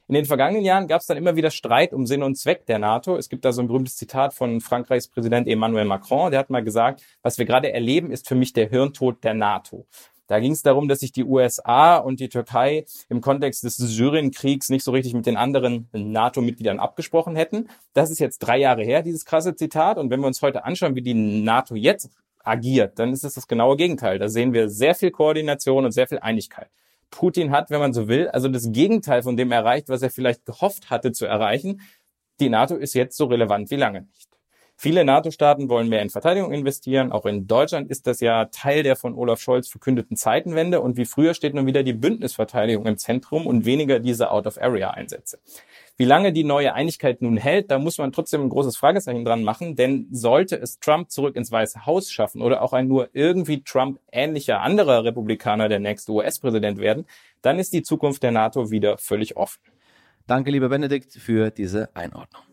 In 0.07 0.15
den 0.15 0.23
vergangenen 0.23 0.63
Jahren 0.63 0.87
gab 0.87 1.01
es 1.01 1.07
dann 1.07 1.17
immer 1.17 1.35
wieder 1.35 1.51
Streit 1.51 1.91
um 1.91 2.05
Sinn 2.05 2.23
und 2.23 2.37
Zweck 2.37 2.65
der 2.67 2.79
NATO. 2.79 3.17
Es 3.17 3.27
gibt 3.27 3.43
da 3.43 3.51
so 3.51 3.61
ein 3.61 3.67
berühmtes 3.67 3.97
Zitat 3.97 4.33
von 4.33 4.61
Frankreichs 4.61 5.09
Präsident 5.09 5.49
Emmanuel 5.49 5.83
Macron, 5.83 6.31
der 6.31 6.39
hat 6.39 6.49
mal 6.49 6.63
gesagt, 6.63 7.03
was 7.21 7.37
wir 7.37 7.45
gerade 7.45 7.73
erleben, 7.73 8.11
ist 8.11 8.29
für 8.29 8.35
mich 8.35 8.53
der 8.53 8.69
Hirntod 8.69 9.25
der 9.25 9.33
NATO. 9.33 9.85
Da 10.27 10.39
ging 10.39 10.51
es 10.51 10.61
darum, 10.61 10.87
dass 10.87 10.99
sich 10.99 11.11
die 11.11 11.23
USA 11.23 11.97
und 11.97 12.19
die 12.19 12.29
Türkei 12.29 12.85
im 13.09 13.21
Kontext 13.21 13.63
des 13.63 13.77
Syrienkriegs 13.77 14.69
nicht 14.69 14.83
so 14.83 14.91
richtig 14.91 15.13
mit 15.13 15.25
den 15.25 15.37
anderen 15.37 15.89
NATO-Mitgliedern 15.93 16.79
abgesprochen 16.79 17.35
hätten. 17.35 17.69
Das 17.93 18.11
ist 18.11 18.19
jetzt 18.19 18.39
drei 18.39 18.57
Jahre 18.57 18.83
her, 18.83 19.01
dieses 19.01 19.25
krasse 19.25 19.55
Zitat. 19.55 19.97
Und 19.97 20.09
wenn 20.09 20.19
wir 20.19 20.27
uns 20.27 20.41
heute 20.41 20.65
anschauen, 20.65 20.95
wie 20.95 21.01
die 21.01 21.13
NATO 21.13 21.75
jetzt 21.75 22.11
agiert, 22.43 22.99
dann 22.99 23.13
ist 23.13 23.23
es 23.23 23.33
das 23.35 23.47
genaue 23.47 23.77
Gegenteil. 23.77 24.19
Da 24.19 24.29
sehen 24.29 24.53
wir 24.53 24.69
sehr 24.69 24.95
viel 24.95 25.11
Koordination 25.11 25.85
und 25.85 25.91
sehr 25.91 26.07
viel 26.07 26.19
Einigkeit. 26.19 26.69
Putin 27.09 27.51
hat, 27.51 27.69
wenn 27.69 27.79
man 27.79 27.93
so 27.93 28.07
will, 28.07 28.27
also 28.29 28.49
das 28.49 28.71
Gegenteil 28.71 29.23
von 29.23 29.37
dem 29.37 29.51
erreicht, 29.51 29.89
was 29.89 30.01
er 30.01 30.09
vielleicht 30.09 30.45
gehofft 30.45 30.89
hatte 30.89 31.13
zu 31.13 31.25
erreichen. 31.25 31.81
Die 32.39 32.49
NATO 32.49 32.75
ist 32.75 32.93
jetzt 32.93 33.17
so 33.17 33.25
relevant 33.25 33.71
wie 33.71 33.75
lange 33.75 34.01
nicht. 34.01 34.36
Viele 34.79 35.03
NATO-Staaten 35.03 35.69
wollen 35.69 35.89
mehr 35.89 36.03
in 36.03 36.11
Verteidigung 36.11 36.51
investieren. 36.53 37.11
Auch 37.11 37.25
in 37.25 37.47
Deutschland 37.47 37.89
ist 37.89 38.05
das 38.05 38.19
ja 38.19 38.45
Teil 38.45 38.83
der 38.83 38.95
von 38.95 39.15
Olaf 39.15 39.41
Scholz 39.41 39.67
verkündeten 39.67 40.15
Zeitenwende. 40.15 40.81
Und 40.81 40.97
wie 40.97 41.05
früher 41.05 41.33
steht 41.33 41.55
nun 41.55 41.65
wieder 41.65 41.81
die 41.81 41.93
Bündnisverteidigung 41.93 42.85
im 42.85 42.95
Zentrum 42.99 43.47
und 43.47 43.65
weniger 43.65 43.99
diese 43.99 44.29
Out-of-Area-Einsätze. 44.29 45.39
Wie 45.97 46.05
lange 46.05 46.31
die 46.31 46.43
neue 46.43 46.75
Einigkeit 46.75 47.23
nun 47.23 47.37
hält, 47.37 47.71
da 47.71 47.79
muss 47.79 47.97
man 47.97 48.11
trotzdem 48.11 48.43
ein 48.43 48.49
großes 48.49 48.77
Fragezeichen 48.77 49.25
dran 49.25 49.41
machen, 49.43 49.75
denn 49.75 50.09
sollte 50.11 50.55
es 50.55 50.79
Trump 50.79 51.09
zurück 51.09 51.35
ins 51.35 51.51
Weiße 51.51 51.87
Haus 51.87 52.11
schaffen 52.11 52.43
oder 52.43 52.61
auch 52.61 52.71
ein 52.71 52.87
nur 52.87 53.09
irgendwie 53.13 53.63
Trump 53.63 53.99
ähnlicher 54.11 54.61
anderer 54.61 55.03
Republikaner 55.03 55.69
der 55.69 55.79
nächste 55.79 56.11
US-Präsident 56.11 56.77
werden, 56.77 57.07
dann 57.41 57.57
ist 57.57 57.73
die 57.73 57.81
Zukunft 57.81 58.21
der 58.21 58.31
NATO 58.31 58.69
wieder 58.69 58.99
völlig 58.99 59.37
offen. 59.37 59.59
Danke, 60.27 60.51
lieber 60.51 60.69
Benedikt, 60.69 61.13
für 61.13 61.49
diese 61.49 61.89
Einordnung. 61.95 62.43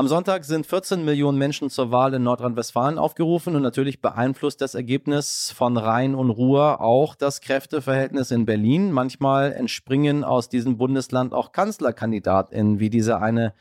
Am 0.00 0.08
Sonntag 0.08 0.46
sind 0.46 0.66
14 0.66 1.04
Millionen 1.04 1.36
Menschen 1.36 1.68
zur 1.68 1.90
Wahl 1.90 2.14
in 2.14 2.22
Nordrhein-Westfalen 2.22 2.96
aufgerufen 2.96 3.54
und 3.54 3.60
natürlich 3.60 4.00
beeinflusst 4.00 4.62
das 4.62 4.74
Ergebnis 4.74 5.52
von 5.54 5.76
Rhein 5.76 6.14
und 6.14 6.30
Ruhr 6.30 6.80
auch 6.80 7.14
das 7.14 7.42
Kräfteverhältnis 7.42 8.30
in 8.30 8.46
Berlin. 8.46 8.92
Manchmal 8.92 9.52
entspringen 9.52 10.24
aus 10.24 10.48
diesem 10.48 10.78
Bundesland 10.78 11.34
auch 11.34 11.52
KanzlerkandidatInnen, 11.52 12.78
wie 12.78 12.88
dieser 12.88 13.20
eine, 13.20 13.52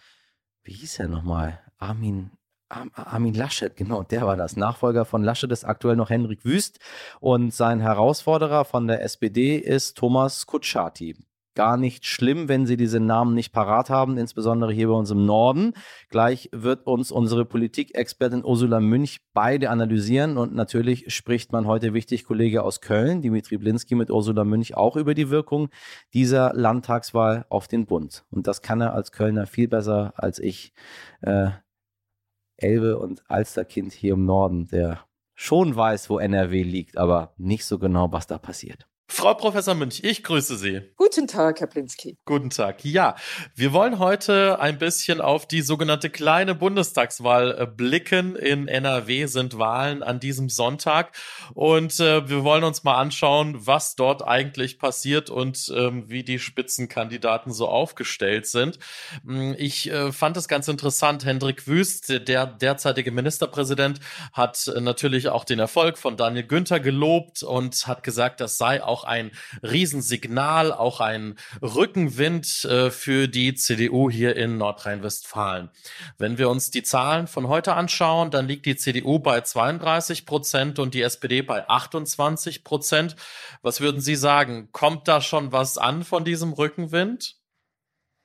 wie 0.63 0.71
hieß 0.71 0.99
er 0.99 1.09
nochmal? 1.09 1.59
Armin, 1.77 2.31
Armin 2.69 3.33
Laschet, 3.33 3.75
genau, 3.75 4.03
der 4.03 4.21
war 4.21 4.37
das. 4.37 4.55
Nachfolger 4.55 5.03
von 5.03 5.23
Laschet 5.23 5.51
ist 5.51 5.65
aktuell 5.65 5.97
noch 5.97 6.09
Henrik 6.09 6.45
Wüst 6.45 6.79
und 7.19 7.53
sein 7.53 7.81
Herausforderer 7.81 8.63
von 8.63 8.87
der 8.87 9.03
SPD 9.03 9.57
ist 9.57 9.97
Thomas 9.97 10.45
Kutschaty. 10.45 11.17
Gar 11.55 11.77
nicht 11.77 12.05
schlimm, 12.05 12.47
wenn 12.47 12.65
Sie 12.65 12.77
diese 12.77 12.99
Namen 12.99 13.33
nicht 13.33 13.51
parat 13.51 13.89
haben, 13.89 14.17
insbesondere 14.17 14.71
hier 14.71 14.87
bei 14.87 14.93
uns 14.93 15.11
im 15.11 15.25
Norden. 15.25 15.73
Gleich 16.09 16.49
wird 16.51 16.85
uns 16.87 17.11
unsere 17.11 17.45
Politikexpertin 17.45 18.43
Ursula 18.45 18.79
Münch 18.79 19.21
beide 19.33 19.69
analysieren 19.69 20.37
und 20.37 20.53
natürlich 20.53 21.13
spricht 21.13 21.51
man 21.51 21.67
heute 21.67 21.93
wichtig 21.93 22.25
Kollege 22.25 22.63
aus 22.63 22.81
Köln, 22.81 23.21
Dimitri 23.21 23.57
Blinski 23.57 23.95
mit 23.95 24.11
Ursula 24.11 24.43
Münch 24.43 24.75
auch 24.75 24.95
über 24.95 25.13
die 25.13 25.29
Wirkung 25.29 25.69
dieser 26.13 26.53
Landtagswahl 26.53 27.45
auf 27.49 27.67
den 27.67 27.85
Bund. 27.85 28.25
Und 28.31 28.47
das 28.47 28.61
kann 28.61 28.81
er 28.81 28.93
als 28.93 29.11
Kölner 29.11 29.45
viel 29.45 29.67
besser 29.67 30.13
als 30.15 30.39
ich. 30.39 30.73
Äh, 31.21 31.49
Elbe 32.61 32.99
und 32.99 33.23
Alsterkind 33.29 33.93
hier 33.93 34.13
im 34.13 34.25
Norden, 34.25 34.67
der 34.67 35.05
schon 35.33 35.75
weiß, 35.75 36.09
wo 36.09 36.19
NRW 36.19 36.63
liegt, 36.63 36.97
aber 36.97 37.33
nicht 37.37 37.65
so 37.65 37.79
genau, 37.79 38.11
was 38.11 38.27
da 38.27 38.37
passiert. 38.37 38.88
Frau 39.11 39.33
Professor 39.33 39.73
Münch, 39.73 40.03
ich 40.03 40.23
grüße 40.23 40.55
Sie. 40.55 40.81
Guten 40.95 41.27
Tag, 41.27 41.59
Herr 41.59 41.67
Blinski. 41.67 42.17
Guten 42.25 42.51
Tag. 42.51 42.85
Ja, 42.85 43.15
wir 43.55 43.73
wollen 43.73 43.97
heute 43.97 44.59
ein 44.61 44.77
bisschen 44.77 45.19
auf 45.19 45.47
die 45.47 45.61
sogenannte 45.61 46.09
kleine 46.11 46.53
Bundestagswahl 46.53 47.57
äh, 47.59 47.65
blicken. 47.65 48.35
In 48.35 48.67
NRW 48.67 49.25
sind 49.25 49.57
Wahlen 49.57 50.03
an 50.03 50.19
diesem 50.19 50.47
Sonntag 50.47 51.17
und 51.53 51.99
äh, 51.99 52.29
wir 52.29 52.43
wollen 52.43 52.63
uns 52.63 52.83
mal 52.83 52.97
anschauen, 52.97 53.65
was 53.65 53.95
dort 53.95 54.25
eigentlich 54.25 54.77
passiert 54.77 55.29
und 55.29 55.69
ähm, 55.75 56.07
wie 56.07 56.23
die 56.23 56.39
Spitzenkandidaten 56.39 57.51
so 57.51 57.67
aufgestellt 57.67 58.45
sind. 58.45 58.77
Mm, 59.23 59.53
ich 59.57 59.91
äh, 59.91 60.11
fand 60.11 60.37
es 60.37 60.47
ganz 60.47 60.67
interessant. 60.67 61.25
Hendrik 61.25 61.67
Wüst, 61.67 62.27
der 62.27 62.45
derzeitige 62.45 63.11
Ministerpräsident, 63.11 63.99
hat 64.31 64.67
äh, 64.67 64.79
natürlich 64.79 65.29
auch 65.29 65.43
den 65.43 65.59
Erfolg 65.59 65.97
von 65.97 66.15
Daniel 66.15 66.45
Günther 66.45 66.79
gelobt 66.79 67.43
und 67.43 67.87
hat 67.87 68.03
gesagt, 68.03 68.39
das 68.39 68.57
sei 68.57 68.81
auch 68.83 68.98
auch 68.99 69.03
ein 69.05 69.31
Riesensignal, 69.63 70.73
auch 70.73 70.99
ein 70.99 71.35
Rückenwind 71.61 72.65
äh, 72.65 72.91
für 72.91 73.27
die 73.27 73.53
CDU 73.53 74.09
hier 74.09 74.35
in 74.35 74.57
Nordrhein-Westfalen. 74.57 75.69
Wenn 76.17 76.37
wir 76.37 76.49
uns 76.49 76.71
die 76.71 76.83
Zahlen 76.83 77.27
von 77.27 77.47
heute 77.47 77.73
anschauen, 77.75 78.31
dann 78.31 78.47
liegt 78.47 78.65
die 78.65 78.75
CDU 78.75 79.19
bei 79.19 79.41
32 79.41 80.25
Prozent 80.25 80.79
und 80.79 80.93
die 80.93 81.01
SPD 81.01 81.41
bei 81.41 81.67
28 81.67 82.63
Prozent. 82.63 83.15
Was 83.61 83.79
würden 83.79 84.01
Sie 84.01 84.15
sagen? 84.15 84.69
Kommt 84.71 85.07
da 85.07 85.21
schon 85.21 85.51
was 85.51 85.77
an 85.77 86.03
von 86.03 86.25
diesem 86.25 86.53
Rückenwind? 86.53 87.38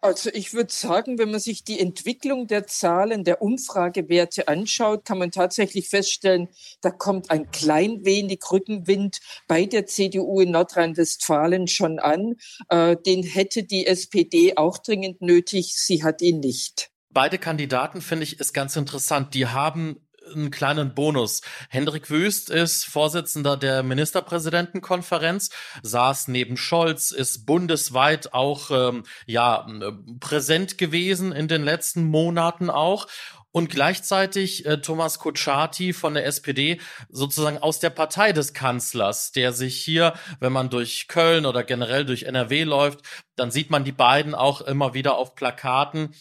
Also 0.04 0.28
ich 0.34 0.52
würde 0.52 0.70
sagen, 0.70 1.16
wenn 1.18 1.30
man 1.30 1.40
sich 1.40 1.64
die 1.64 1.80
Entwicklung 1.80 2.46
der 2.46 2.66
Zahlen, 2.66 3.24
der 3.24 3.40
Umfragewerte 3.40 4.48
anschaut, 4.48 5.06
kann 5.06 5.16
man 5.16 5.30
tatsächlich 5.30 5.88
feststellen, 5.88 6.48
da 6.82 6.90
kommt 6.90 7.30
ein 7.30 7.50
klein 7.52 8.04
wenig 8.04 8.40
Rückenwind 8.52 9.20
bei 9.48 9.64
der 9.64 9.86
CDU 9.86 10.40
in 10.40 10.50
Nordrhein-Westfalen 10.50 11.68
schon 11.68 12.00
an. 12.00 12.34
Äh, 12.68 12.98
den 13.06 13.22
hätte 13.22 13.62
die 13.62 13.86
SPD 13.86 14.58
auch 14.58 14.76
dringend 14.76 15.22
nötig. 15.22 15.72
Sie 15.74 16.04
hat 16.04 16.20
ihn 16.20 16.40
nicht. 16.40 16.90
Beide 17.08 17.38
Kandidaten 17.38 18.02
finde 18.02 18.24
ich 18.24 18.38
ist 18.38 18.52
ganz 18.52 18.76
interessant. 18.76 19.32
Die 19.32 19.46
haben 19.46 20.03
einen 20.32 20.50
kleinen 20.50 20.94
Bonus. 20.94 21.42
Hendrik 21.68 22.10
Wüst 22.10 22.50
ist 22.50 22.84
Vorsitzender 22.84 23.56
der 23.56 23.82
Ministerpräsidentenkonferenz, 23.82 25.50
saß 25.82 26.28
neben 26.28 26.56
Scholz, 26.56 27.10
ist 27.10 27.46
bundesweit 27.46 28.32
auch 28.32 28.70
ähm, 28.70 29.04
ja 29.26 29.66
präsent 30.20 30.78
gewesen 30.78 31.32
in 31.32 31.48
den 31.48 31.62
letzten 31.62 32.04
Monaten 32.04 32.70
auch 32.70 33.06
und 33.54 33.70
gleichzeitig 33.70 34.66
äh, 34.66 34.80
Thomas 34.80 35.20
Kutschaty 35.20 35.92
von 35.92 36.14
der 36.14 36.26
SPD 36.26 36.80
sozusagen 37.08 37.58
aus 37.58 37.78
der 37.78 37.90
Partei 37.90 38.32
des 38.32 38.52
Kanzlers, 38.52 39.30
der 39.30 39.52
sich 39.52 39.76
hier, 39.76 40.14
wenn 40.40 40.52
man 40.52 40.70
durch 40.70 41.06
Köln 41.06 41.46
oder 41.46 41.62
generell 41.62 42.04
durch 42.04 42.24
NRW 42.24 42.64
läuft, 42.64 43.02
dann 43.36 43.52
sieht 43.52 43.70
man 43.70 43.84
die 43.84 43.92
beiden 43.92 44.34
auch 44.34 44.60
immer 44.60 44.92
wieder 44.92 45.16
auf 45.16 45.36
Plakaten 45.36 46.14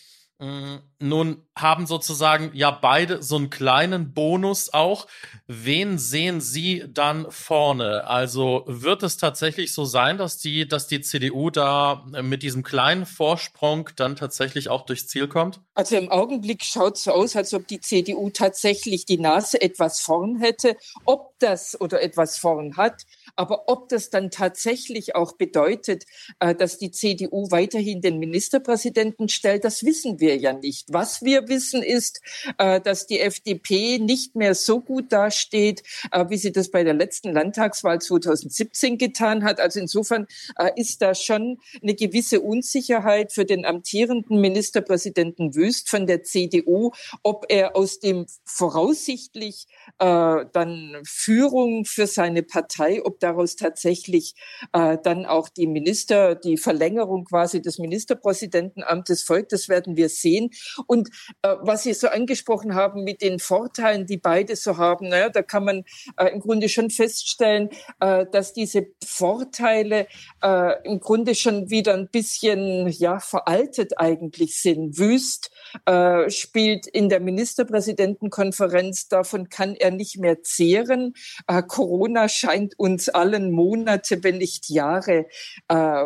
nun 0.99 1.45
haben 1.55 1.85
sozusagen 1.85 2.51
ja 2.53 2.71
beide 2.71 3.21
so 3.21 3.37
einen 3.37 3.49
kleinen 3.49 4.13
Bonus 4.13 4.73
auch. 4.73 5.07
Wen 5.47 5.97
sehen 5.97 6.41
Sie 6.41 6.83
dann 6.87 7.27
vorne? 7.29 8.07
Also 8.07 8.63
wird 8.67 9.03
es 9.03 9.17
tatsächlich 9.17 9.73
so 9.73 9.85
sein, 9.85 10.17
dass 10.17 10.39
die, 10.39 10.67
dass 10.67 10.87
die 10.87 11.01
CDU 11.01 11.49
da 11.49 12.05
mit 12.21 12.43
diesem 12.43 12.63
kleinen 12.63 13.05
Vorsprung 13.05 13.89
dann 13.95 14.15
tatsächlich 14.15 14.69
auch 14.69 14.85
durchs 14.85 15.07
Ziel 15.07 15.27
kommt? 15.27 15.61
Also 15.75 15.95
im 15.95 16.09
Augenblick 16.09 16.63
schaut 16.63 16.97
es 16.97 17.03
so 17.03 17.11
aus, 17.11 17.35
als 17.35 17.53
ob 17.53 17.67
die 17.67 17.79
CDU 17.79 18.29
tatsächlich 18.29 19.05
die 19.05 19.19
Nase 19.19 19.61
etwas 19.61 20.01
vorn 20.01 20.39
hätte. 20.39 20.75
Ob 21.05 21.37
das 21.39 21.79
oder 21.79 22.01
etwas 22.01 22.37
vorn 22.37 22.75
hat, 22.75 23.03
aber 23.35 23.67
ob 23.67 23.89
das 23.89 24.09
dann 24.09 24.29
tatsächlich 24.29 25.15
auch 25.15 25.33
bedeutet, 25.33 26.05
äh, 26.39 26.53
dass 26.53 26.77
die 26.77 26.91
CDU 26.91 27.49
weiterhin 27.49 28.01
den 28.01 28.19
Ministerpräsidenten 28.19 29.29
stellt, 29.29 29.63
das 29.63 29.83
wissen 29.83 30.19
wir 30.19 30.37
ja 30.37 30.53
nicht. 30.53 30.87
Was 30.91 31.23
wir 31.23 31.47
wissen 31.47 31.81
ist, 31.81 32.21
äh, 32.57 32.79
dass 32.79 33.07
die 33.07 33.19
FDP 33.19 33.99
nicht 33.99 34.35
mehr 34.35 34.55
so 34.55 34.79
gut 34.79 35.11
dasteht, 35.11 35.83
äh, 36.11 36.25
wie 36.29 36.37
sie 36.37 36.51
das 36.51 36.69
bei 36.69 36.83
der 36.83 36.93
letzten 36.93 37.33
Landtagswahl 37.33 37.99
2017 37.99 38.97
getan 38.97 39.43
hat. 39.43 39.59
Also 39.59 39.79
insofern 39.79 40.27
ist 40.75 41.01
da 41.01 41.15
schon 41.15 41.59
eine 41.81 41.95
gewisse 41.95 42.41
Unsicherheit 42.41 43.33
für 43.33 43.45
den 43.45 43.65
amtierenden 43.65 44.39
Ministerpräsidenten 44.39 45.55
Wüst 45.55 45.89
von 45.89 46.05
der 46.07 46.23
CDU, 46.23 46.91
ob 47.23 47.45
er 47.49 47.75
aus 47.75 47.99
dem 47.99 48.25
voraussichtlich 48.45 49.65
dann 49.97 51.01
Führung 51.05 51.85
für 51.85 52.07
seine 52.07 52.43
Partei, 52.43 53.01
ob 53.03 53.19
daraus 53.23 53.55
tatsächlich 53.55 54.35
äh, 54.73 54.97
dann 55.01 55.25
auch 55.25 55.49
die 55.49 55.67
Minister, 55.67 56.35
die 56.35 56.57
Verlängerung 56.57 57.25
quasi 57.25 57.61
des 57.61 57.79
Ministerpräsidentenamtes 57.79 59.23
folgt. 59.23 59.53
Das 59.53 59.69
werden 59.69 59.95
wir 59.95 60.09
sehen. 60.09 60.49
Und 60.87 61.09
äh, 61.41 61.55
was 61.61 61.83
Sie 61.83 61.93
so 61.93 62.07
angesprochen 62.07 62.75
haben 62.75 63.03
mit 63.03 63.21
den 63.21 63.39
Vorteilen, 63.39 64.05
die 64.05 64.17
beide 64.17 64.55
so 64.55 64.77
haben, 64.77 65.09
naja, 65.09 65.29
da 65.29 65.41
kann 65.41 65.65
man 65.65 65.83
äh, 66.17 66.27
im 66.27 66.39
Grunde 66.39 66.69
schon 66.69 66.89
feststellen, 66.89 67.69
äh, 67.99 68.25
dass 68.31 68.53
diese 68.53 68.87
Vorteile 69.03 70.07
äh, 70.41 70.83
im 70.83 70.99
Grunde 70.99 71.35
schon 71.35 71.69
wieder 71.69 71.93
ein 71.93 72.09
bisschen 72.09 72.87
ja 72.89 73.19
veraltet 73.19 73.97
eigentlich 73.97 74.61
sind. 74.61 74.97
Wüst 74.97 75.51
äh, 75.85 76.29
spielt 76.29 76.87
in 76.87 77.09
der 77.09 77.19
Ministerpräsidentenkonferenz, 77.19 79.07
davon 79.07 79.49
kann 79.49 79.75
er 79.75 79.91
nicht 79.91 80.19
mehr 80.19 80.43
zehren. 80.43 81.13
Äh, 81.47 81.63
Corona 81.63 82.27
scheint 82.29 82.77
uns 82.77 83.09
allen 83.13 83.51
Monate, 83.51 84.23
wenn 84.23 84.37
nicht 84.37 84.69
Jahre 84.69 85.27
äh, 85.67 86.05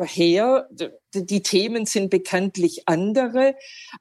her 0.00 0.68
die 1.14 1.42
Themen 1.42 1.86
sind 1.86 2.10
bekanntlich 2.10 2.82
andere. 2.86 3.54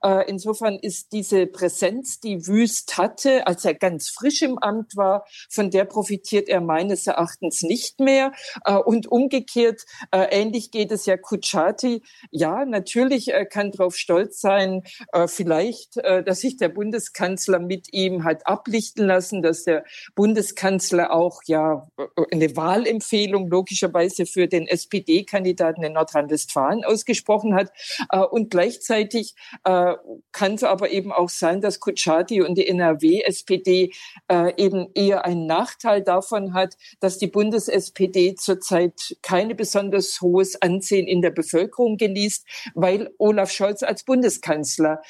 Äh, 0.03 0.29
insofern 0.29 0.77
ist 0.79 1.13
diese 1.13 1.47
Präsenz, 1.47 2.19
die 2.19 2.47
Wüst 2.47 2.97
hatte, 2.97 3.47
als 3.47 3.65
er 3.65 3.73
ganz 3.73 4.09
frisch 4.09 4.41
im 4.41 4.57
Amt 4.57 4.95
war, 4.95 5.25
von 5.49 5.71
der 5.71 5.85
profitiert 5.85 6.49
er 6.49 6.61
meines 6.61 7.07
Erachtens 7.07 7.61
nicht 7.61 7.99
mehr. 7.99 8.33
Äh, 8.65 8.75
und 8.75 9.07
umgekehrt, 9.07 9.83
äh, 10.11 10.27
ähnlich 10.31 10.71
geht 10.71 10.91
es 10.91 11.05
ja 11.05 11.17
Kuchati. 11.17 12.01
Ja, 12.31 12.65
natürlich 12.65 13.31
kann 13.49 13.71
darauf 13.71 13.95
stolz 13.95 14.39
sein, 14.39 14.83
vielleicht, 15.27 15.97
dass 15.97 16.41
sich 16.41 16.57
der 16.57 16.69
Bundeskanzler 16.69 17.59
mit 17.59 17.93
ihm 17.93 18.23
hat 18.23 18.47
ablichten 18.47 19.05
lassen, 19.05 19.41
dass 19.41 19.63
der 19.63 19.83
Bundeskanzler 20.15 21.13
auch 21.13 21.41
ja 21.45 21.89
eine 22.31 22.55
Wahlempfehlung 22.55 23.49
logischerweise 23.49 24.25
für 24.25 24.47
den 24.47 24.67
SPD-Kandidaten 24.67 25.83
in 25.83 25.93
Nordrhein-Westfalen 25.93 26.83
ausgesprochen 26.98 27.54
hat. 27.54 27.72
Äh, 28.12 28.20
und 28.20 28.50
gleichzeitig 28.50 29.36
äh, 29.63 29.94
kann 30.32 30.56
es 30.56 30.63
aber 30.63 30.89
eben 30.89 31.12
auch 31.12 31.30
sein, 31.30 31.62
dass 31.62 31.80
Kutschaty 31.80 32.42
und 32.42 32.58
die 32.58 32.68
NRW-SPD 32.68 33.94
äh, 34.27 34.54
eben 34.58 34.88
eher 34.96 35.25
einen 35.25 35.46
Nachteil 35.46 36.01
davon 36.01 36.54
hat, 36.54 36.75
dass 37.00 37.18
die 37.18 37.27
Bundes-SPD 37.27 38.36
zurzeit 38.36 39.18
keine 39.22 39.56
besonders 39.56 40.20
hohes 40.22 40.60
Ansehen 40.62 41.08
in 41.08 41.22
der 41.22 41.32
Bevölkerung 41.32 41.98
genießt, 41.98 42.72
weil 42.74 43.12
Olaf 43.18 43.51
Scholz 43.51 43.84
als 43.84 44.04
Bundeskanzler 44.04 45.01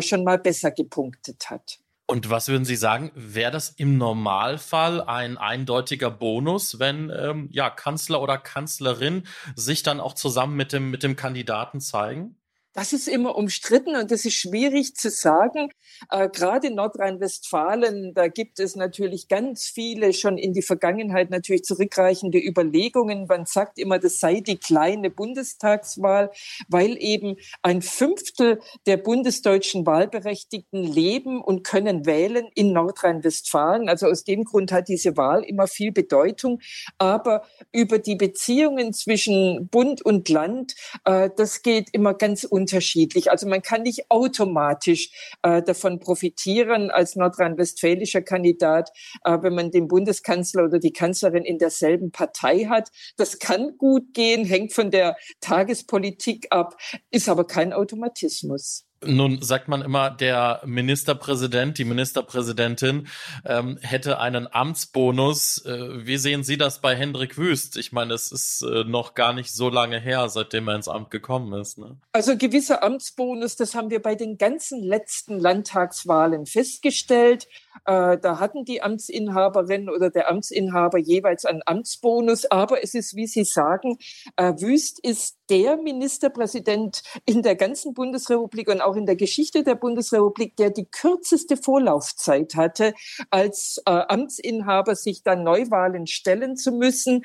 schon 0.00 0.24
mal 0.24 0.38
besser 0.38 0.70
gepunktet 0.70 1.50
hat. 1.50 1.81
Und 2.06 2.28
was 2.30 2.48
würden 2.48 2.64
Sie 2.64 2.76
sagen, 2.76 3.10
wäre 3.14 3.50
das 3.52 3.70
im 3.70 3.96
Normalfall 3.96 5.00
ein 5.00 5.38
eindeutiger 5.38 6.10
Bonus, 6.10 6.78
wenn 6.78 7.10
ähm, 7.10 7.48
ja 7.52 7.70
Kanzler 7.70 8.20
oder 8.20 8.38
Kanzlerin 8.38 9.26
sich 9.56 9.82
dann 9.82 10.00
auch 10.00 10.14
zusammen 10.14 10.56
mit 10.56 10.72
dem 10.72 10.90
mit 10.90 11.02
dem 11.02 11.16
Kandidaten 11.16 11.80
zeigen? 11.80 12.36
Das 12.74 12.94
ist 12.94 13.06
immer 13.06 13.36
umstritten 13.36 13.96
und 13.96 14.10
das 14.10 14.24
ist 14.24 14.34
schwierig 14.34 14.96
zu 14.96 15.10
sagen. 15.10 15.68
Äh, 16.10 16.30
Gerade 16.30 16.68
in 16.68 16.74
Nordrhein-Westfalen, 16.76 18.14
da 18.14 18.28
gibt 18.28 18.58
es 18.60 18.76
natürlich 18.76 19.28
ganz 19.28 19.66
viele 19.66 20.14
schon 20.14 20.38
in 20.38 20.54
die 20.54 20.62
Vergangenheit 20.62 21.28
natürlich 21.28 21.64
zurückreichende 21.64 22.38
Überlegungen. 22.38 23.26
Man 23.26 23.44
sagt 23.44 23.78
immer, 23.78 23.98
das 23.98 24.20
sei 24.20 24.40
die 24.40 24.56
kleine 24.56 25.10
Bundestagswahl, 25.10 26.30
weil 26.68 26.96
eben 26.98 27.36
ein 27.60 27.82
Fünftel 27.82 28.60
der 28.86 28.96
bundesdeutschen 28.96 29.84
Wahlberechtigten 29.84 30.82
leben 30.82 31.42
und 31.42 31.64
können 31.64 32.06
wählen 32.06 32.46
in 32.54 32.72
Nordrhein-Westfalen. 32.72 33.90
Also 33.90 34.06
aus 34.06 34.24
dem 34.24 34.44
Grund 34.44 34.72
hat 34.72 34.88
diese 34.88 35.18
Wahl 35.18 35.42
immer 35.44 35.66
viel 35.66 35.92
Bedeutung. 35.92 36.60
Aber 36.96 37.44
über 37.70 37.98
die 37.98 38.16
Beziehungen 38.16 38.94
zwischen 38.94 39.68
Bund 39.68 40.00
und 40.00 40.30
Land, 40.30 40.74
äh, 41.04 41.28
das 41.36 41.60
geht 41.60 41.90
immer 41.92 42.14
ganz 42.14 42.44
unterschiedlich. 42.62 43.30
Also 43.30 43.48
man 43.48 43.60
kann 43.60 43.82
nicht 43.82 44.10
automatisch 44.10 45.10
äh, 45.42 45.62
davon 45.62 45.98
profitieren 45.98 46.90
als 46.90 47.16
nordrhein-westfälischer 47.16 48.22
Kandidat, 48.22 48.90
äh, 49.24 49.38
wenn 49.42 49.54
man 49.54 49.70
den 49.70 49.88
Bundeskanzler 49.88 50.64
oder 50.64 50.78
die 50.78 50.92
Kanzlerin 50.92 51.44
in 51.44 51.58
derselben 51.58 52.12
Partei 52.12 52.66
hat. 52.66 52.90
Das 53.16 53.38
kann 53.38 53.76
gut 53.78 54.14
gehen, 54.14 54.44
hängt 54.44 54.72
von 54.72 54.90
der 54.90 55.16
Tagespolitik 55.40 56.46
ab, 56.50 56.76
ist 57.10 57.28
aber 57.28 57.46
kein 57.46 57.72
Automatismus. 57.72 58.86
Nun 59.04 59.42
sagt 59.42 59.68
man 59.68 59.82
immer, 59.82 60.10
der 60.10 60.60
Ministerpräsident, 60.64 61.78
die 61.78 61.84
Ministerpräsidentin 61.84 63.08
ähm, 63.44 63.78
hätte 63.82 64.20
einen 64.20 64.52
Amtsbonus. 64.52 65.64
Äh, 65.64 66.06
wie 66.06 66.16
sehen 66.18 66.44
Sie 66.44 66.56
das 66.56 66.80
bei 66.80 66.94
Hendrik 66.94 67.36
Wüst? 67.38 67.76
Ich 67.76 67.92
meine, 67.92 68.14
es 68.14 68.30
ist 68.30 68.62
äh, 68.62 68.84
noch 68.84 69.14
gar 69.14 69.32
nicht 69.32 69.52
so 69.52 69.68
lange 69.68 70.00
her, 70.00 70.28
seitdem 70.28 70.68
er 70.68 70.76
ins 70.76 70.88
Amt 70.88 71.10
gekommen 71.10 71.52
ist. 71.60 71.78
Ne? 71.78 71.96
Also 72.12 72.36
gewisser 72.36 72.82
Amtsbonus, 72.82 73.56
das 73.56 73.74
haben 73.74 73.90
wir 73.90 74.00
bei 74.00 74.14
den 74.14 74.38
ganzen 74.38 74.82
letzten 74.82 75.38
Landtagswahlen 75.38 76.46
festgestellt. 76.46 77.48
Äh, 77.84 78.18
da 78.18 78.38
hatten 78.38 78.64
die 78.64 78.82
Amtsinhaberin 78.82 79.88
oder 79.88 80.10
der 80.10 80.30
Amtsinhaber 80.30 80.98
jeweils 80.98 81.44
einen 81.44 81.62
Amtsbonus. 81.66 82.46
Aber 82.50 82.82
es 82.82 82.94
ist, 82.94 83.16
wie 83.16 83.26
Sie 83.26 83.44
sagen, 83.44 83.98
äh, 84.36 84.52
Wüst 84.58 84.98
ist 85.04 85.38
der 85.50 85.76
Ministerpräsident 85.76 87.02
in 87.26 87.42
der 87.42 87.56
ganzen 87.56 87.92
Bundesrepublik 87.94 88.68
und 88.68 88.80
auch 88.80 88.96
in 88.96 89.06
der 89.06 89.16
Geschichte 89.16 89.64
der 89.64 89.74
Bundesrepublik, 89.74 90.56
der 90.56 90.70
die 90.70 90.86
kürzeste 90.86 91.56
Vorlaufzeit 91.56 92.54
hatte, 92.54 92.94
als 93.30 93.82
äh, 93.86 93.90
Amtsinhaber 93.90 94.94
sich 94.94 95.22
dann 95.22 95.42
Neuwahlen 95.42 96.06
stellen 96.06 96.56
zu 96.56 96.72
müssen. 96.72 97.24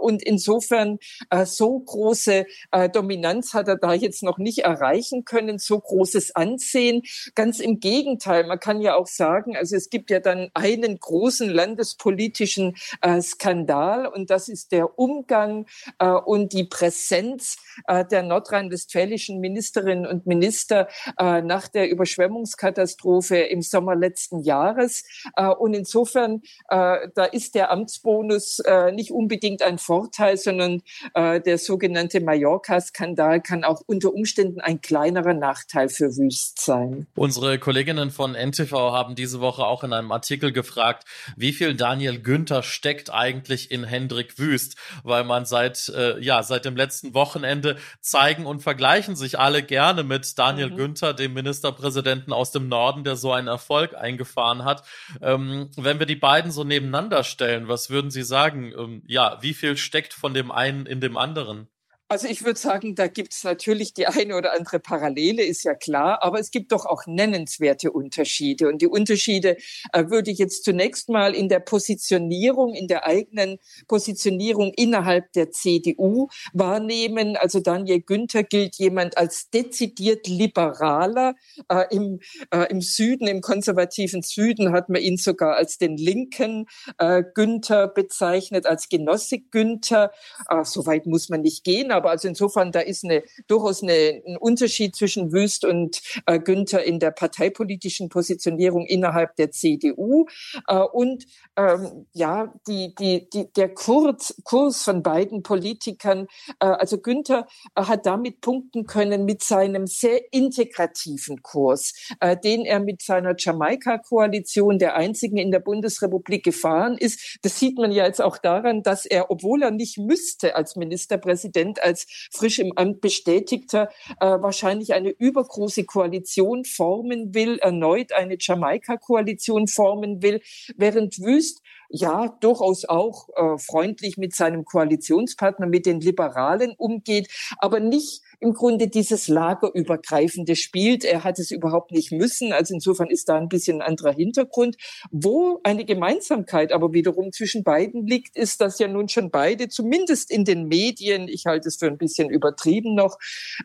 Und 0.00 0.22
insofern 0.22 0.98
äh, 1.30 1.46
so 1.46 1.78
große 1.78 2.46
Dominanz 2.92 3.54
hat 3.54 3.68
er 3.68 3.76
da 3.76 3.94
jetzt 3.94 4.22
noch 4.22 4.38
nicht 4.38 4.60
erreichen 4.60 5.24
können, 5.24 5.58
so 5.58 5.78
großes 5.78 6.34
Ansehen. 6.34 7.02
Ganz 7.34 7.60
im 7.60 7.80
Gegenteil, 7.80 8.46
man 8.46 8.58
kann 8.58 8.80
ja 8.80 8.96
auch 8.96 9.06
sagen, 9.06 9.56
also 9.56 9.76
es 9.82 9.90
gibt 9.90 10.10
ja 10.10 10.20
dann 10.20 10.48
einen 10.54 10.98
großen 11.00 11.50
landespolitischen 11.50 12.76
äh, 13.00 13.20
Skandal 13.20 14.06
und 14.06 14.30
das 14.30 14.48
ist 14.48 14.70
der 14.70 14.96
Umgang 14.96 15.66
äh, 15.98 16.06
und 16.08 16.52
die 16.52 16.64
Präsenz 16.64 17.56
äh, 17.88 18.04
der 18.04 18.22
nordrhein-westfälischen 18.22 19.40
Ministerinnen 19.40 20.06
und 20.06 20.24
Minister 20.26 20.86
äh, 21.18 21.42
nach 21.42 21.66
der 21.66 21.90
Überschwemmungskatastrophe 21.90 23.38
im 23.38 23.62
Sommer 23.62 23.96
letzten 23.96 24.40
Jahres. 24.40 25.02
Äh, 25.34 25.48
und 25.48 25.74
insofern, 25.74 26.42
äh, 26.68 27.08
da 27.14 27.24
ist 27.24 27.54
der 27.54 27.72
Amtsbonus 27.72 28.62
nicht 28.92 29.10
unbedingt 29.10 29.62
ein 29.62 29.78
Vorteil, 29.78 30.36
sondern 30.36 30.82
der 31.14 31.58
sogenannte 31.58 32.20
Mallorca-Skandal 32.20 33.40
kann 33.40 33.64
auch 33.64 33.82
unter 33.86 34.12
Umständen 34.12 34.60
ein 34.60 34.80
kleinerer 34.80 35.34
Nachteil 35.34 35.88
für 35.88 36.16
Wüst 36.16 36.60
sein. 36.60 37.06
Unsere 37.14 37.58
Kolleginnen 37.58 38.10
von 38.10 38.34
NTV 38.34 38.72
haben 38.72 39.14
diese 39.14 39.40
Woche 39.40 39.64
auch 39.64 39.71
in 39.82 39.92
einem 39.92 40.12
Artikel 40.12 40.52
gefragt, 40.52 41.04
wie 41.36 41.52
viel 41.52 41.74
Daniel 41.74 42.20
Günther 42.20 42.62
steckt 42.62 43.12
eigentlich 43.12 43.70
in 43.70 43.84
Hendrik 43.84 44.38
Wüst, 44.38 44.76
weil 45.02 45.24
man 45.24 45.46
seit, 45.46 45.88
äh, 45.88 46.18
ja, 46.20 46.42
seit 46.42 46.64
dem 46.64 46.76
letzten 46.76 47.14
Wochenende 47.14 47.76
zeigen 48.00 48.46
und 48.46 48.60
vergleichen 48.60 49.16
sich 49.16 49.38
alle 49.38 49.62
gerne 49.62 50.02
mit 50.02 50.38
Daniel 50.38 50.70
mhm. 50.70 50.76
Günther, 50.76 51.14
dem 51.14 51.32
Ministerpräsidenten 51.32 52.32
aus 52.32 52.52
dem 52.52 52.68
Norden, 52.68 53.04
der 53.04 53.16
so 53.16 53.32
einen 53.32 53.48
Erfolg 53.48 53.94
eingefahren 53.94 54.64
hat. 54.64 54.84
Ähm, 55.20 55.70
wenn 55.76 55.98
wir 55.98 56.06
die 56.06 56.16
beiden 56.16 56.50
so 56.50 56.64
nebeneinander 56.64 57.24
stellen, 57.24 57.68
was 57.68 57.90
würden 57.90 58.10
Sie 58.10 58.22
sagen? 58.22 58.72
Ähm, 58.76 59.02
ja, 59.06 59.38
wie 59.40 59.54
viel 59.54 59.76
steckt 59.76 60.12
von 60.12 60.34
dem 60.34 60.50
einen 60.50 60.86
in 60.86 61.00
dem 61.00 61.16
anderen? 61.16 61.68
Also 62.12 62.28
ich 62.28 62.44
würde 62.44 62.60
sagen, 62.60 62.94
da 62.94 63.06
gibt 63.06 63.32
es 63.32 63.42
natürlich 63.42 63.94
die 63.94 64.06
eine 64.06 64.36
oder 64.36 64.52
andere 64.52 64.78
Parallele, 64.80 65.42
ist 65.42 65.64
ja 65.64 65.72
klar, 65.72 66.22
aber 66.22 66.40
es 66.40 66.50
gibt 66.50 66.70
doch 66.72 66.84
auch 66.84 67.06
nennenswerte 67.06 67.90
Unterschiede. 67.90 68.68
Und 68.68 68.82
die 68.82 68.86
Unterschiede 68.86 69.56
äh, 69.94 70.10
würde 70.10 70.30
ich 70.30 70.36
jetzt 70.36 70.62
zunächst 70.62 71.08
mal 71.08 71.34
in 71.34 71.48
der 71.48 71.60
Positionierung, 71.60 72.74
in 72.74 72.86
der 72.86 73.06
eigenen 73.06 73.56
Positionierung 73.88 74.74
innerhalb 74.76 75.32
der 75.32 75.52
CDU 75.52 76.28
wahrnehmen. 76.52 77.38
Also 77.38 77.60
Daniel 77.60 78.02
Günther 78.02 78.42
gilt 78.42 78.76
jemand 78.76 79.16
als 79.16 79.48
dezidiert 79.48 80.26
liberaler. 80.26 81.34
Äh, 81.70 81.84
im, 81.92 82.20
äh, 82.50 82.70
Im 82.70 82.82
Süden, 82.82 83.26
im 83.26 83.40
konservativen 83.40 84.20
Süden 84.20 84.72
hat 84.72 84.90
man 84.90 85.00
ihn 85.00 85.16
sogar 85.16 85.56
als 85.56 85.78
den 85.78 85.96
linken 85.96 86.66
äh, 86.98 87.22
Günther 87.34 87.88
bezeichnet, 87.88 88.66
als 88.66 88.90
Genosse 88.90 89.38
Günther. 89.50 90.12
Äh, 90.50 90.62
Soweit 90.64 91.06
muss 91.06 91.30
man 91.30 91.40
nicht 91.40 91.64
gehen, 91.64 91.90
aber 91.90 92.01
also 92.10 92.28
insofern, 92.28 92.72
da 92.72 92.80
ist 92.80 93.04
eine, 93.04 93.22
durchaus 93.46 93.82
eine, 93.82 94.22
ein 94.26 94.36
Unterschied 94.36 94.96
zwischen 94.96 95.32
Wüst 95.32 95.64
und 95.64 96.00
äh, 96.26 96.38
Günther 96.38 96.84
in 96.84 96.98
der 96.98 97.10
parteipolitischen 97.10 98.08
Positionierung 98.08 98.86
innerhalb 98.86 99.36
der 99.36 99.50
CDU. 99.50 100.26
Äh, 100.68 100.78
und 100.78 101.24
ähm, 101.56 102.06
ja, 102.12 102.52
die, 102.66 102.94
die, 102.94 103.28
die, 103.30 103.52
der 103.52 103.74
Kurz, 103.74 104.34
Kurs 104.44 104.82
von 104.82 105.02
beiden 105.02 105.42
Politikern, 105.42 106.26
äh, 106.60 106.66
also 106.66 106.98
Günther 106.98 107.46
äh, 107.74 107.82
hat 107.82 108.06
damit 108.06 108.40
punkten 108.40 108.86
können 108.86 109.24
mit 109.24 109.42
seinem 109.42 109.86
sehr 109.86 110.32
integrativen 110.32 111.42
Kurs, 111.42 111.92
äh, 112.20 112.36
den 112.36 112.64
er 112.64 112.80
mit 112.80 113.02
seiner 113.02 113.34
Jamaika-Koalition, 113.36 114.78
der 114.78 114.96
einzigen 114.96 115.36
in 115.36 115.50
der 115.50 115.60
Bundesrepublik 115.60 116.44
gefahren 116.44 116.96
ist. 116.98 117.38
Das 117.42 117.58
sieht 117.58 117.76
man 117.78 117.92
ja 117.92 118.06
jetzt 118.06 118.22
auch 118.22 118.38
daran, 118.38 118.82
dass 118.82 119.06
er, 119.06 119.30
obwohl 119.30 119.62
er 119.62 119.70
nicht 119.70 119.98
müsste 119.98 120.56
als 120.56 120.76
Ministerpräsident, 120.76 121.82
als 121.82 121.91
frisch 122.30 122.58
im 122.58 122.72
Amt 122.76 123.00
bestätigter 123.00 123.88
äh, 124.20 124.26
wahrscheinlich 124.26 124.94
eine 124.94 125.10
übergroße 125.10 125.84
Koalition 125.84 126.64
formen 126.64 127.34
will, 127.34 127.58
erneut 127.58 128.12
eine 128.12 128.36
Jamaika-Koalition 128.38 129.68
formen 129.68 130.22
will, 130.22 130.40
während 130.76 131.18
Wüst 131.20 131.62
ja 131.92 132.28
durchaus 132.40 132.84
auch 132.86 133.28
äh, 133.36 133.58
freundlich 133.58 134.16
mit 134.16 134.34
seinem 134.34 134.64
Koalitionspartner, 134.64 135.66
mit 135.66 135.86
den 135.86 136.00
Liberalen 136.00 136.74
umgeht, 136.76 137.28
aber 137.58 137.80
nicht 137.80 138.22
im 138.42 138.54
Grunde 138.54 138.88
dieses 138.88 139.28
Lagerübergreifende 139.28 140.56
spielt. 140.56 141.04
Er 141.04 141.22
hat 141.22 141.38
es 141.38 141.52
überhaupt 141.52 141.92
nicht 141.92 142.10
müssen. 142.10 142.52
Also 142.52 142.74
insofern 142.74 143.08
ist 143.08 143.28
da 143.28 143.36
ein 143.36 143.48
bisschen 143.48 143.80
ein 143.80 143.88
anderer 143.88 144.12
Hintergrund. 144.12 144.76
Wo 145.12 145.60
eine 145.62 145.84
Gemeinsamkeit 145.84 146.72
aber 146.72 146.92
wiederum 146.92 147.30
zwischen 147.30 147.62
beiden 147.62 148.04
liegt, 148.04 148.36
ist, 148.36 148.60
dass 148.60 148.80
ja 148.80 148.88
nun 148.88 149.08
schon 149.08 149.30
beide, 149.30 149.68
zumindest 149.68 150.32
in 150.32 150.44
den 150.44 150.66
Medien, 150.66 151.28
ich 151.28 151.46
halte 151.46 151.68
es 151.68 151.76
für 151.76 151.86
ein 151.86 151.98
bisschen 151.98 152.30
übertrieben 152.30 152.96
noch, 152.96 153.16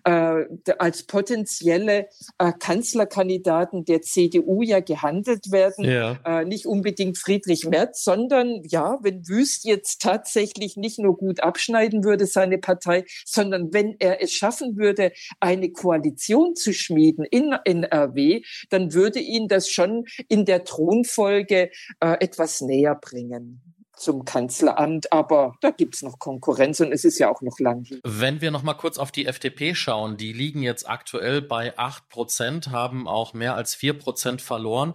äh, 0.03 0.43
als 0.77 1.03
potenzielle 1.07 2.09
äh, 2.37 2.51
Kanzlerkandidaten 2.59 3.83
der 3.83 4.03
CDU 4.03 4.61
ja 4.61 4.79
gehandelt 4.79 5.51
werden. 5.51 5.85
Ja. 5.85 6.19
Äh, 6.23 6.45
nicht 6.45 6.67
unbedingt 6.67 7.17
Friedrich 7.17 7.65
Merz, 7.65 8.03
sondern 8.03 8.61
ja, 8.63 8.99
wenn 9.01 9.27
Wüst 9.27 9.65
jetzt 9.65 10.03
tatsächlich 10.03 10.77
nicht 10.77 10.99
nur 10.99 11.17
gut 11.17 11.39
abschneiden 11.39 12.03
würde, 12.03 12.27
seine 12.27 12.59
Partei, 12.59 13.05
sondern 13.25 13.73
wenn 13.73 13.95
er 13.97 14.21
es 14.21 14.31
schaffen 14.33 14.66
schaffen 14.67 14.77
würde, 14.77 15.11
eine 15.39 15.71
Koalition 15.71 16.55
zu 16.55 16.73
schmieden 16.73 17.25
in 17.25 17.53
NRW, 17.65 18.41
dann 18.69 18.93
würde 18.93 19.19
ihn 19.19 19.47
das 19.47 19.69
schon 19.69 20.05
in 20.27 20.45
der 20.45 20.63
Thronfolge 20.63 21.71
äh, 21.99 22.17
etwas 22.19 22.61
näher 22.61 22.95
bringen 22.95 23.61
zum 23.97 24.25
Kanzleramt, 24.25 25.11
aber 25.11 25.55
da 25.61 25.71
gibt's 25.71 26.01
noch 26.01 26.19
Konkurrenz 26.19 26.79
und 26.79 26.91
es 26.91 27.03
ist 27.03 27.19
ja 27.19 27.29
auch 27.29 27.41
noch 27.41 27.59
lang. 27.59 27.85
Wenn 28.03 28.41
wir 28.41 28.51
noch 28.51 28.63
mal 28.63 28.75
kurz 28.75 28.97
auf 28.97 29.11
die 29.11 29.25
FDP 29.25 29.75
schauen, 29.75 30.17
die 30.17 30.33
liegen 30.33 30.61
jetzt 30.61 30.87
aktuell 30.87 31.41
bei 31.41 31.77
acht 31.77 32.07
Prozent, 32.09 32.69
haben 32.69 33.07
auch 33.07 33.33
mehr 33.33 33.55
als 33.55 33.75
vier 33.75 33.97
Prozent 33.97 34.41
verloren. 34.41 34.93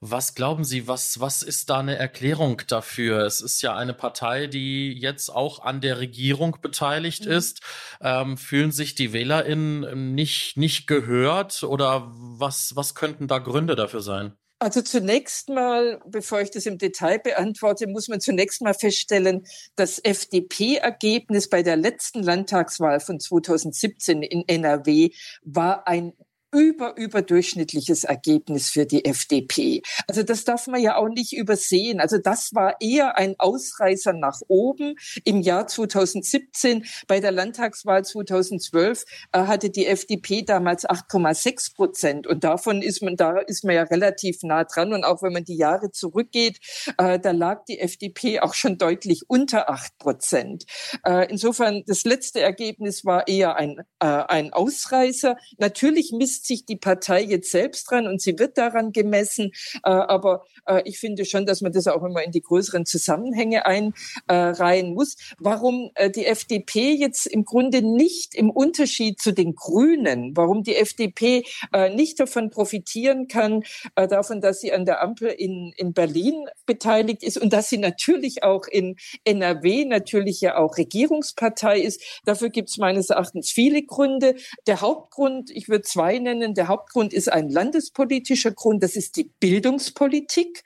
Was 0.00 0.34
glauben 0.34 0.64
Sie, 0.64 0.86
was, 0.88 1.20
was 1.20 1.42
ist 1.42 1.70
da 1.70 1.80
eine 1.80 1.96
Erklärung 1.96 2.62
dafür? 2.68 3.24
Es 3.26 3.40
ist 3.40 3.62
ja 3.62 3.74
eine 3.76 3.94
Partei, 3.94 4.46
die 4.46 4.92
jetzt 4.92 5.30
auch 5.30 5.60
an 5.60 5.80
der 5.80 5.98
Regierung 5.98 6.58
beteiligt 6.62 7.26
mhm. 7.26 7.32
ist. 7.32 7.60
Ähm, 8.00 8.36
fühlen 8.36 8.72
sich 8.72 8.94
die 8.94 9.12
WählerInnen 9.12 10.14
nicht, 10.14 10.56
nicht 10.56 10.86
gehört 10.86 11.62
oder 11.64 12.10
was, 12.14 12.76
was 12.76 12.94
könnten 12.94 13.26
da 13.26 13.38
Gründe 13.38 13.74
dafür 13.74 14.00
sein? 14.00 14.36
Also 14.64 14.80
zunächst 14.80 15.50
mal, 15.50 16.00
bevor 16.06 16.40
ich 16.40 16.50
das 16.50 16.64
im 16.64 16.78
Detail 16.78 17.18
beantworte, 17.18 17.86
muss 17.86 18.08
man 18.08 18.22
zunächst 18.22 18.62
mal 18.62 18.72
feststellen, 18.72 19.44
das 19.76 19.98
FDP-Ergebnis 20.02 21.50
bei 21.50 21.62
der 21.62 21.76
letzten 21.76 22.22
Landtagswahl 22.22 23.00
von 23.00 23.20
2017 23.20 24.22
in 24.22 24.42
NRW 24.48 25.10
war 25.42 25.86
ein 25.86 26.14
über, 26.54 26.96
überdurchschnittliches 26.96 28.04
Ergebnis 28.04 28.70
für 28.70 28.86
die 28.86 29.04
FDP. 29.04 29.82
Also 30.06 30.22
das 30.22 30.44
darf 30.44 30.66
man 30.68 30.80
ja 30.80 30.96
auch 30.96 31.08
nicht 31.08 31.32
übersehen. 31.32 32.00
Also 32.00 32.18
das 32.18 32.54
war 32.54 32.76
eher 32.80 33.18
ein 33.18 33.34
Ausreißer 33.38 34.12
nach 34.12 34.40
oben. 34.46 34.94
Im 35.24 35.40
Jahr 35.40 35.66
2017 35.66 36.84
bei 37.08 37.20
der 37.20 37.32
Landtagswahl 37.32 38.04
2012 38.04 39.04
äh, 39.32 39.40
hatte 39.40 39.70
die 39.70 39.86
FDP 39.86 40.42
damals 40.42 40.86
8,6 40.86 41.74
Prozent 41.74 42.26
und 42.26 42.44
davon 42.44 42.82
ist 42.82 43.02
man, 43.02 43.16
da 43.16 43.38
ist 43.38 43.64
man 43.64 43.74
ja 43.74 43.82
relativ 43.82 44.42
nah 44.42 44.64
dran 44.64 44.92
und 44.92 45.04
auch 45.04 45.22
wenn 45.22 45.32
man 45.32 45.44
die 45.44 45.56
Jahre 45.56 45.90
zurückgeht, 45.90 46.60
äh, 46.98 47.18
da 47.18 47.32
lag 47.32 47.64
die 47.64 47.80
FDP 47.80 48.40
auch 48.40 48.54
schon 48.54 48.78
deutlich 48.78 49.22
unter 49.26 49.68
8 49.68 49.98
Prozent. 49.98 50.64
Äh, 51.04 51.28
insofern 51.30 51.82
das 51.86 52.04
letzte 52.04 52.40
Ergebnis 52.40 53.04
war 53.04 53.26
eher 53.26 53.56
ein, 53.56 53.80
äh, 53.98 54.06
ein 54.06 54.52
Ausreißer. 54.52 55.36
Natürlich 55.58 56.12
misst 56.12 56.43
sich 56.44 56.64
die 56.64 56.76
Partei 56.76 57.22
jetzt 57.22 57.50
selbst 57.50 57.90
dran 57.90 58.06
und 58.06 58.20
sie 58.20 58.38
wird 58.38 58.58
daran 58.58 58.92
gemessen. 58.92 59.52
Äh, 59.84 59.90
aber 59.90 60.44
äh, 60.66 60.82
ich 60.84 60.98
finde 60.98 61.24
schon, 61.24 61.46
dass 61.46 61.60
man 61.60 61.72
das 61.72 61.86
auch 61.86 62.02
immer 62.02 62.22
in 62.22 62.32
die 62.32 62.42
größeren 62.42 62.86
Zusammenhänge 62.86 63.66
einreihen 63.66 64.94
muss. 64.94 65.16
Warum 65.38 65.90
äh, 65.94 66.10
die 66.10 66.26
FDP 66.26 66.92
jetzt 66.92 67.26
im 67.26 67.44
Grunde 67.44 67.82
nicht 67.82 68.34
im 68.34 68.50
Unterschied 68.50 69.20
zu 69.20 69.32
den 69.32 69.54
Grünen, 69.54 70.36
warum 70.36 70.62
die 70.62 70.76
FDP 70.76 71.44
äh, 71.72 71.94
nicht 71.94 72.20
davon 72.20 72.50
profitieren 72.50 73.28
kann, 73.28 73.62
äh, 73.96 74.08
davon, 74.08 74.40
dass 74.40 74.60
sie 74.60 74.72
an 74.72 74.84
der 74.84 75.02
Ampel 75.02 75.28
in, 75.28 75.72
in 75.76 75.92
Berlin 75.92 76.46
beteiligt 76.66 77.22
ist 77.22 77.38
und 77.38 77.52
dass 77.52 77.68
sie 77.68 77.78
natürlich 77.78 78.42
auch 78.42 78.66
in 78.66 78.96
NRW 79.24 79.84
natürlich 79.84 80.40
ja 80.40 80.56
auch 80.56 80.76
Regierungspartei 80.76 81.80
ist. 81.80 82.02
Dafür 82.24 82.50
gibt 82.50 82.70
es 82.70 82.78
meines 82.78 83.10
Erachtens 83.10 83.50
viele 83.50 83.82
Gründe. 83.82 84.34
Der 84.66 84.80
Hauptgrund, 84.80 85.50
ich 85.50 85.68
würde 85.68 85.82
zwei 85.82 86.18
nennen, 86.18 86.33
nennen. 86.34 86.54
Der 86.54 86.68
Hauptgrund 86.68 87.12
ist 87.12 87.32
ein 87.32 87.48
landespolitischer 87.48 88.52
Grund, 88.52 88.82
das 88.82 88.96
ist 88.96 89.16
die 89.16 89.30
Bildungspolitik. 89.40 90.64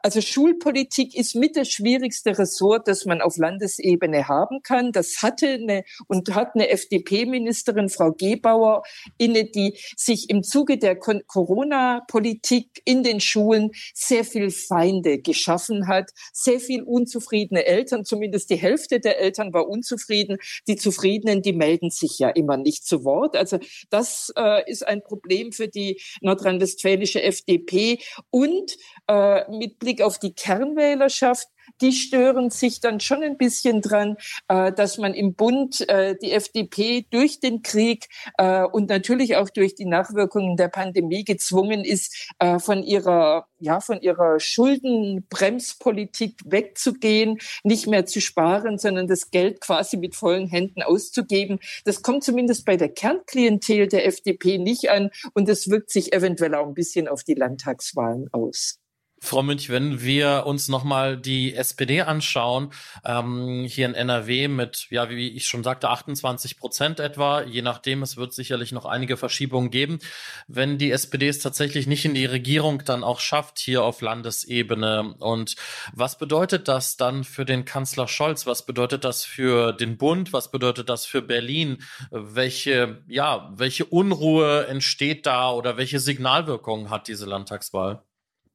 Also 0.00 0.20
Schulpolitik 0.20 1.14
ist 1.14 1.34
mit 1.34 1.56
das 1.56 1.68
schwierigste 1.68 2.38
Ressort, 2.38 2.88
das 2.88 3.04
man 3.04 3.20
auf 3.20 3.36
Landesebene 3.36 4.28
haben 4.28 4.62
kann. 4.62 4.92
Das 4.92 5.22
hatte 5.22 5.48
eine 5.48 5.84
und 6.06 6.34
hat 6.34 6.54
eine 6.54 6.68
FDP-Ministerin, 6.70 7.88
Frau 7.88 8.12
Gebauer, 8.12 8.82
inne, 9.18 9.44
die 9.44 9.78
sich 9.96 10.30
im 10.30 10.42
Zuge 10.42 10.78
der 10.78 10.96
Corona-Politik 10.96 12.82
in 12.84 13.02
den 13.02 13.20
Schulen 13.20 13.70
sehr 13.94 14.24
viel 14.24 14.50
Feinde 14.50 15.18
geschaffen 15.18 15.88
hat, 15.88 16.10
sehr 16.32 16.60
viel 16.60 16.82
unzufriedene 16.82 17.64
Eltern, 17.64 18.04
zumindest 18.04 18.50
die 18.50 18.56
Hälfte 18.56 19.00
der 19.00 19.20
Eltern 19.20 19.52
war 19.52 19.68
unzufrieden. 19.68 20.38
Die 20.68 20.76
Zufriedenen, 20.76 21.42
die 21.42 21.52
melden 21.52 21.90
sich 21.90 22.18
ja 22.18 22.28
immer 22.28 22.56
nicht 22.56 22.86
zu 22.86 23.04
Wort. 23.04 23.36
Also 23.36 23.58
das 23.90 24.32
äh, 24.36 24.70
ist 24.70 24.86
ein 24.86 25.02
Problem 25.02 25.52
für 25.52 25.68
die 25.68 26.00
nordrhein-westfälische 26.20 27.22
FDP 27.22 27.98
und 28.30 28.76
äh, 29.08 29.50
mit 29.50 29.73
Blick 29.78 30.02
auf 30.02 30.18
die 30.18 30.34
Kernwählerschaft 30.34 31.48
die 31.80 31.92
stören 31.92 32.50
sich 32.50 32.80
dann 32.80 33.00
schon 33.00 33.22
ein 33.22 33.36
bisschen 33.36 33.80
dran, 33.80 34.16
äh, 34.48 34.72
dass 34.72 34.98
man 34.98 35.14
im 35.14 35.34
Bund 35.34 35.88
äh, 35.88 36.16
die 36.20 36.32
FDP 36.32 37.06
durch 37.10 37.40
den 37.40 37.62
Krieg 37.62 38.06
äh, 38.38 38.64
und 38.64 38.88
natürlich 38.88 39.36
auch 39.36 39.50
durch 39.50 39.74
die 39.74 39.86
Nachwirkungen 39.86 40.56
der 40.56 40.68
Pandemie 40.68 41.24
gezwungen 41.24 41.84
ist, 41.84 42.32
von 42.58 42.82
ihrer 42.82 43.46
ja 43.58 43.80
von 43.80 44.00
ihrer 44.00 44.40
Schuldenbremspolitik 44.40 46.40
wegzugehen, 46.44 47.38
nicht 47.62 47.86
mehr 47.86 48.06
zu 48.06 48.20
sparen, 48.20 48.78
sondern 48.78 49.06
das 49.06 49.30
Geld 49.30 49.60
quasi 49.60 49.96
mit 49.96 50.14
vollen 50.14 50.48
Händen 50.48 50.82
auszugeben. 50.82 51.58
Das 51.84 52.02
kommt 52.02 52.24
zumindest 52.24 52.64
bei 52.64 52.76
der 52.76 52.90
Kernklientel 52.90 53.88
der 53.88 54.06
FDP 54.06 54.58
nicht 54.58 54.90
an 54.90 55.10
und 55.32 55.48
das 55.48 55.68
wirkt 55.68 55.90
sich 55.90 56.12
eventuell 56.12 56.54
auch 56.54 56.66
ein 56.66 56.74
bisschen 56.74 57.08
auf 57.08 57.24
die 57.24 57.34
Landtagswahlen 57.34 58.28
aus. 58.32 58.78
Frau 59.24 59.42
Münch, 59.42 59.70
wenn 59.70 60.02
wir 60.02 60.44
uns 60.46 60.68
nochmal 60.68 61.16
die 61.16 61.54
SPD 61.54 62.02
anschauen, 62.02 62.70
ähm, 63.04 63.64
hier 63.68 63.86
in 63.86 63.94
NRW 63.94 64.48
mit, 64.48 64.86
ja, 64.90 65.08
wie 65.10 65.28
ich 65.28 65.46
schon 65.46 65.64
sagte, 65.64 65.88
28 65.88 66.58
Prozent 66.58 67.00
etwa, 67.00 67.42
je 67.42 67.62
nachdem, 67.62 68.02
es 68.02 68.16
wird 68.16 68.34
sicherlich 68.34 68.72
noch 68.72 68.84
einige 68.84 69.16
Verschiebungen 69.16 69.70
geben. 69.70 69.98
Wenn 70.46 70.78
die 70.78 70.90
SPD 70.90 71.28
es 71.28 71.38
tatsächlich 71.38 71.86
nicht 71.86 72.04
in 72.04 72.14
die 72.14 72.26
Regierung 72.26 72.84
dann 72.84 73.02
auch 73.02 73.20
schafft, 73.20 73.58
hier 73.58 73.82
auf 73.82 74.00
Landesebene, 74.00 75.14
und 75.18 75.56
was 75.92 76.18
bedeutet 76.18 76.68
das 76.68 76.96
dann 76.96 77.24
für 77.24 77.44
den 77.44 77.64
Kanzler 77.64 78.08
Scholz? 78.08 78.46
Was 78.46 78.66
bedeutet 78.66 79.04
das 79.04 79.24
für 79.24 79.72
den 79.72 79.96
Bund? 79.96 80.32
Was 80.32 80.50
bedeutet 80.50 80.88
das 80.88 81.06
für 81.06 81.22
Berlin? 81.22 81.82
Welche, 82.10 83.02
ja, 83.08 83.50
welche 83.56 83.86
Unruhe 83.86 84.66
entsteht 84.66 85.26
da 85.26 85.50
oder 85.52 85.76
welche 85.76 86.00
Signalwirkungen 86.00 86.90
hat 86.90 87.08
diese 87.08 87.26
Landtagswahl? 87.26 88.02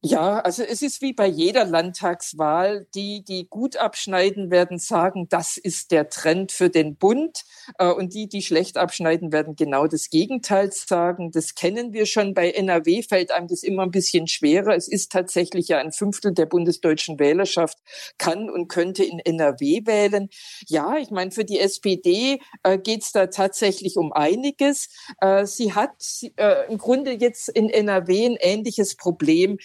Ja, 0.02 0.38
also 0.38 0.62
es 0.62 0.80
ist 0.80 1.02
wie 1.02 1.12
bei 1.12 1.26
jeder 1.26 1.66
Landtagswahl. 1.66 2.86
Die, 2.94 3.22
die 3.22 3.46
gut 3.50 3.76
abschneiden, 3.76 4.50
werden 4.50 4.78
sagen, 4.78 5.28
das 5.28 5.58
ist 5.58 5.90
der 5.90 6.08
Trend 6.08 6.52
für 6.52 6.70
den 6.70 6.96
Bund. 6.96 7.44
Äh, 7.78 7.90
und 7.90 8.14
die, 8.14 8.26
die 8.26 8.40
schlecht 8.40 8.78
abschneiden, 8.78 9.30
werden 9.30 9.56
genau 9.56 9.86
das 9.86 10.08
Gegenteil 10.08 10.72
sagen. 10.72 11.32
Das 11.32 11.54
kennen 11.54 11.92
wir 11.92 12.06
schon. 12.06 12.32
Bei 12.32 12.50
NRW 12.50 13.02
fällt 13.02 13.30
einem 13.30 13.46
das 13.46 13.62
immer 13.62 13.82
ein 13.82 13.90
bisschen 13.90 14.26
schwerer. 14.26 14.74
Es 14.74 14.88
ist 14.88 15.12
tatsächlich 15.12 15.68
ja 15.68 15.78
ein 15.80 15.92
Fünftel 15.92 16.32
der 16.32 16.46
bundesdeutschen 16.46 17.18
Wählerschaft 17.18 17.76
kann 18.16 18.48
und 18.48 18.68
könnte 18.68 19.04
in 19.04 19.18
NRW 19.18 19.82
wählen. 19.84 20.30
Ja, 20.66 20.96
ich 20.96 21.10
meine, 21.10 21.30
für 21.30 21.44
die 21.44 21.60
SPD 21.60 22.40
äh, 22.62 22.78
geht 22.78 23.02
es 23.02 23.12
da 23.12 23.26
tatsächlich 23.26 23.98
um 23.98 24.14
einiges. 24.14 24.88
Äh, 25.20 25.44
sie 25.44 25.74
hat 25.74 25.90
im 26.68 26.78
Grunde 26.78 27.12
jetzt 27.12 27.50
in 27.50 27.68
NRW 27.68 28.26
ein 28.26 28.36
ähnliches 28.40 28.96
Problem 28.96 29.58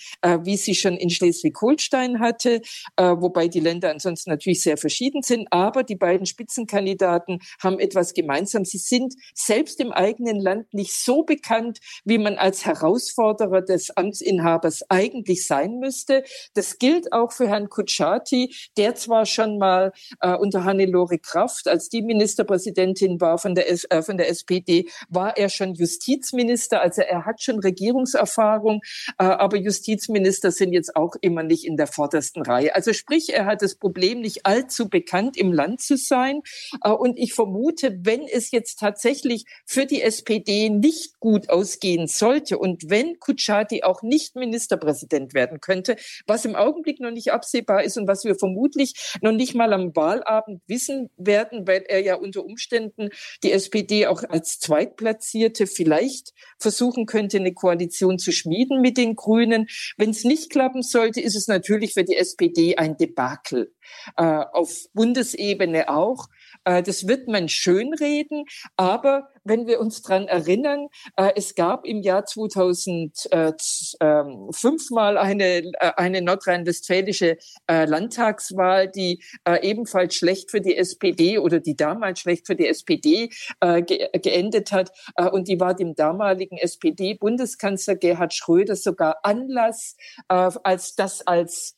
wie 0.44 0.58
sie 0.58 0.76
schon 0.76 0.98
in 0.98 1.10
Schleswig-Holstein 1.10 2.20
hatte, 2.20 2.62
äh, 2.96 3.04
wobei 3.04 3.48
die 3.48 3.60
Länder 3.60 3.92
ansonsten 3.92 4.32
natürlich 4.32 4.62
sehr 4.62 4.78
verschieden 4.78 5.22
sind. 5.22 5.48
Aber 5.52 5.84
die 5.84 5.96
beiden 5.96 6.26
Spitzenkandidaten 6.26 7.40
haben 7.62 7.80
etwas 7.80 8.14
gemeinsam. 8.14 8.66
Sie 8.66 8.78
sind 8.78 9.14
selbst 9.34 9.80
im 9.80 9.92
eigenen 9.92 10.40
Land 10.40 10.74
nicht 10.74 10.94
so 10.94 11.24
bekannt, 11.24 11.80
wie 12.04 12.18
man 12.18 12.36
als 12.36 12.66
Herausforderer 12.66 13.62
des 13.62 13.96
Amtsinhabers 13.96 14.90
eigentlich 14.90 15.46
sein 15.46 15.80
müsste. 15.80 16.24
Das 16.54 16.80
gilt 16.80 17.14
auch 17.14 17.32
für 17.32 17.48
Herrn 17.48 17.70
Kutschaty, 17.70 18.56
der 18.78 18.96
zwar 18.96 19.26
schon 19.26 19.58
mal 19.58 19.92
äh, 20.22 20.34
unter 20.36 20.64
Hannelore 20.64 21.20
Kraft, 21.20 21.68
als 21.68 21.90
die 21.90 22.02
Ministerpräsidentin 22.02 23.22
war 23.22 23.38
von 23.38 23.56
der, 23.56 23.70
äh, 23.70 24.02
von 24.02 24.18
der 24.18 24.30
SPD, 24.30 24.90
war 25.10 25.38
er 25.38 25.50
schon 25.50 25.76
Justizminister. 25.76 26.82
Also 26.82 27.02
er 27.02 27.26
hat 27.26 27.42
schon 27.42 27.60
Regierungserfahrung, 27.60 28.82
äh, 29.20 29.26
aber 29.26 29.58
Justizminister 29.58 30.15
Minister 30.16 30.52
sind 30.52 30.72
jetzt 30.72 30.96
auch 30.96 31.16
immer 31.20 31.44
nicht 31.44 31.66
in 31.66 31.76
der 31.76 31.88
vordersten 31.88 32.42
Reihe. 32.42 32.74
Also 32.74 32.94
sprich, 32.94 33.34
er 33.34 33.46
hat 33.46 33.62
das 33.62 33.76
Problem, 33.76 34.22
nicht 34.22 34.46
allzu 34.46 34.88
bekannt 34.88 35.36
im 35.36 35.52
Land 35.52 35.82
zu 35.82 35.98
sein. 35.98 36.42
Äh, 36.84 36.92
und 36.92 37.20
ich 37.20 37.34
vermute, 37.34 37.98
wenn 38.02 38.22
es 38.22 38.52
jetzt 38.52 38.80
tatsächlich 38.80 39.44
für 39.66 39.86
die 39.86 40.02
SPD 40.02 40.70
nicht 40.70 41.20
gut 41.20 41.50
ausgehen 41.50 42.08
sollte 42.08 42.58
und 42.58 42.90
wenn 42.90 43.20
Kutschaty 43.20 43.84
auch 43.84 44.02
nicht 44.04 44.36
Ministerpräsident 44.36 45.34
werden 45.34 45.60
könnte, 45.60 45.98
was 46.26 46.46
im 46.46 46.56
Augenblick 46.56 47.02
noch 47.02 47.12
nicht 47.12 47.34
absehbar 47.34 47.84
ist 47.84 47.98
und 47.98 48.08
was 48.08 48.24
wir 48.24 48.36
vermutlich 48.36 48.94
noch 49.22 49.34
nicht 49.34 49.54
mal 49.54 49.74
am 49.74 49.94
Wahlabend 49.96 50.62
wissen 50.68 51.10
werden, 51.18 51.68
weil 51.68 51.84
er 51.88 52.02
ja 52.02 52.16
unter 52.16 52.46
Umständen 52.46 53.10
die 53.44 53.52
SPD 53.52 54.08
auch 54.08 54.24
als 54.24 54.60
Zweitplatzierte 54.60 55.68
vielleicht 55.68 56.34
versuchen 56.58 57.06
könnte, 57.06 57.38
eine 57.38 57.54
Koalition 57.54 58.18
zu 58.18 58.32
schmieden 58.32 58.82
mit 58.82 58.98
den 58.98 59.16
Grünen. 59.16 59.68
Wenn 60.06 60.12
es 60.12 60.24
nicht 60.24 60.52
klappen 60.52 60.84
sollte, 60.84 61.20
ist 61.20 61.36
es 61.36 61.48
natürlich 61.48 61.96
für 61.96 62.04
die 62.04 62.16
SPD 62.16 62.78
ein 62.78 62.96
Debakel. 62.96 63.74
Äh, 64.18 64.22
auf 64.24 64.86
Bundesebene 64.94 65.90
auch. 65.90 66.28
Äh, 66.66 66.84
das 66.84 67.08
wird 67.08 67.28
man 67.28 67.48
schönreden, 67.48 68.46
aber 68.76 69.30
wenn 69.44 69.68
wir 69.68 69.80
uns 69.80 70.02
dran 70.02 70.28
erinnern, 70.28 70.88
äh, 71.16 71.32
es 71.36 71.56
gab 71.56 71.86
im 71.86 72.02
Jahr 72.02 72.26
2005 72.26 74.02
ähm, 74.02 74.50
mal 74.90 75.18
eine, 75.18 75.46
äh, 75.46 75.92
eine 75.96 76.22
nordrhein-westfälische 76.22 77.38
Landtagswahl, 77.68 78.90
die 78.90 79.24
ebenfalls 79.62 80.16
schlecht 80.16 80.50
für 80.52 80.62
die 80.62 80.76
SPD 80.76 81.38
oder 81.38 81.60
die 81.60 81.76
damals 81.76 82.20
schlecht 82.20 82.48
für 82.48 82.56
die 82.56 82.68
SPD 82.68 83.30
geendet 83.60 84.72
hat. 84.72 84.92
Und 85.32 85.48
die 85.48 85.60
war 85.60 85.76
dem 85.76 85.96
damaligen 85.96 86.58
SPD-Bundeskanzler 86.58 87.96
Gerhard 87.96 88.34
Schröder 88.34 88.76
sogar 88.76 89.18
Anlass, 89.24 89.96
als 90.28 90.96
das 90.96 91.26
als 91.28 91.75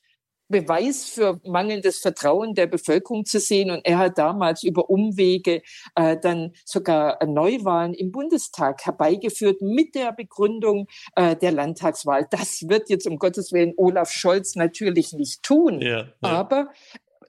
Beweis 0.49 1.05
für 1.05 1.39
mangelndes 1.45 1.99
Vertrauen 1.99 2.55
der 2.55 2.67
Bevölkerung 2.67 3.25
zu 3.25 3.39
sehen. 3.39 3.71
Und 3.71 3.85
er 3.85 3.97
hat 3.97 4.17
damals 4.17 4.63
über 4.63 4.89
Umwege 4.89 5.61
äh, 5.95 6.17
dann 6.17 6.53
sogar 6.65 7.23
Neuwahlen 7.25 7.93
im 7.93 8.11
Bundestag 8.11 8.85
herbeigeführt 8.85 9.61
mit 9.61 9.95
der 9.95 10.13
Begründung 10.13 10.87
äh, 11.15 11.35
der 11.35 11.51
Landtagswahl. 11.51 12.27
Das 12.29 12.67
wird 12.67 12.89
jetzt 12.89 13.07
um 13.07 13.17
Gottes 13.17 13.51
Willen 13.51 13.73
Olaf 13.77 14.11
Scholz 14.11 14.55
natürlich 14.55 15.13
nicht 15.13 15.43
tun. 15.43 15.81
Ja, 15.81 15.99
ja. 15.99 16.07
Aber 16.21 16.69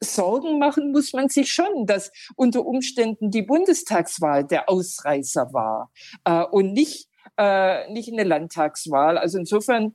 Sorgen 0.00 0.58
machen 0.58 0.92
muss 0.92 1.12
man 1.12 1.28
sich 1.28 1.52
schon, 1.52 1.86
dass 1.86 2.12
unter 2.36 2.64
Umständen 2.64 3.30
die 3.30 3.42
Bundestagswahl 3.42 4.44
der 4.44 4.68
Ausreißer 4.68 5.52
war 5.52 5.90
äh, 6.24 6.44
und 6.44 6.72
nicht, 6.72 7.08
äh, 7.36 7.90
nicht 7.92 8.12
eine 8.12 8.24
Landtagswahl. 8.24 9.18
Also 9.18 9.38
insofern 9.38 9.94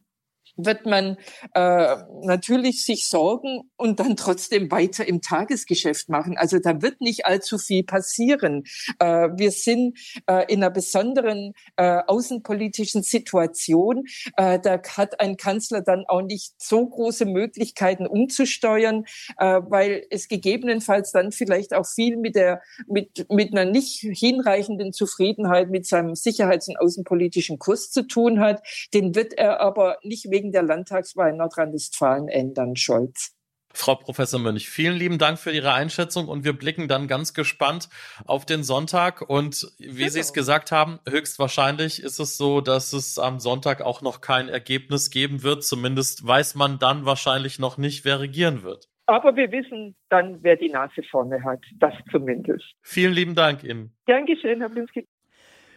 wird 0.55 0.85
man 0.85 1.17
äh, 1.53 1.95
natürlich 2.23 2.85
sich 2.85 3.07
sorgen 3.07 3.61
und 3.75 3.99
dann 3.99 4.15
trotzdem 4.15 4.71
weiter 4.71 5.07
im 5.07 5.21
Tagesgeschäft 5.21 6.09
machen. 6.09 6.37
Also 6.37 6.59
da 6.59 6.81
wird 6.81 7.01
nicht 7.01 7.25
allzu 7.25 7.57
viel 7.57 7.83
passieren. 7.83 8.63
Äh, 8.99 9.29
wir 9.35 9.51
sind 9.51 9.97
äh, 10.27 10.51
in 10.51 10.63
einer 10.63 10.71
besonderen 10.71 11.53
äh, 11.77 12.01
außenpolitischen 12.05 13.03
Situation. 13.03 14.03
Äh, 14.37 14.59
da 14.59 14.81
hat 14.97 15.19
ein 15.19 15.37
Kanzler 15.37 15.81
dann 15.81 16.05
auch 16.07 16.21
nicht 16.21 16.53
so 16.57 16.87
große 16.87 17.25
Möglichkeiten 17.25 18.05
umzusteuern, 18.05 19.05
äh, 19.37 19.61
weil 19.67 20.05
es 20.09 20.27
gegebenenfalls 20.27 21.11
dann 21.11 21.31
vielleicht 21.31 21.73
auch 21.73 21.85
viel 21.85 22.17
mit 22.17 22.35
der 22.35 22.61
mit 22.87 23.25
mit 23.29 23.53
einer 23.53 23.69
nicht 23.69 23.99
hinreichenden 24.01 24.93
Zufriedenheit 24.93 25.69
mit 25.69 25.85
seinem 25.85 26.15
sicherheits- 26.15 26.67
und 26.67 26.79
außenpolitischen 26.79 27.59
Kurs 27.59 27.89
zu 27.91 28.03
tun 28.03 28.39
hat. 28.39 28.61
Den 28.93 29.15
wird 29.15 29.33
er 29.33 29.59
aber 29.59 29.97
nicht 30.03 30.29
wegen 30.29 30.42
wegen 30.43 30.51
der 30.51 30.63
Landtagswahl 30.63 31.31
in 31.31 31.37
Nordrhein-Westfalen 31.37 32.27
ändern, 32.27 32.75
Scholz. 32.75 33.33
Frau 33.75 33.95
Professor 33.95 34.39
Mönch, 34.39 34.69
vielen 34.69 34.95
lieben 34.97 35.17
Dank 35.17 35.39
für 35.39 35.49
Ihre 35.51 35.73
Einschätzung 35.73 36.27
und 36.27 36.43
wir 36.43 36.53
blicken 36.53 36.87
dann 36.87 37.07
ganz 37.07 37.33
gespannt 37.33 37.89
auf 38.27 38.45
den 38.45 38.61
Sonntag. 38.61 39.27
Und 39.27 39.73
wie 39.79 39.87
genau. 39.87 40.09
Sie 40.09 40.19
es 40.19 40.33
gesagt 40.33 40.71
haben, 40.71 40.99
höchstwahrscheinlich 41.09 42.03
ist 42.03 42.19
es 42.19 42.37
so, 42.37 42.61
dass 42.61 42.93
es 42.93 43.17
am 43.17 43.39
Sonntag 43.39 43.81
auch 43.81 44.03
noch 44.03 44.21
kein 44.21 44.47
Ergebnis 44.47 45.09
geben 45.09 45.41
wird. 45.41 45.63
Zumindest 45.63 46.27
weiß 46.27 46.53
man 46.53 46.77
dann 46.77 47.05
wahrscheinlich 47.05 47.57
noch 47.57 47.79
nicht, 47.79 48.05
wer 48.05 48.19
regieren 48.19 48.61
wird. 48.61 48.89
Aber 49.07 49.35
wir 49.35 49.51
wissen 49.51 49.95
dann, 50.09 50.43
wer 50.43 50.55
die 50.55 50.69
Nase 50.69 51.01
vorne 51.09 51.43
hat. 51.43 51.61
Das 51.79 51.93
zumindest. 52.11 52.65
Vielen 52.83 53.13
lieben 53.13 53.33
Dank 53.33 53.63
Ihnen. 53.63 53.95
Dankeschön, 54.05 54.59
Herr 54.59 54.69
Blinski. 54.69 55.07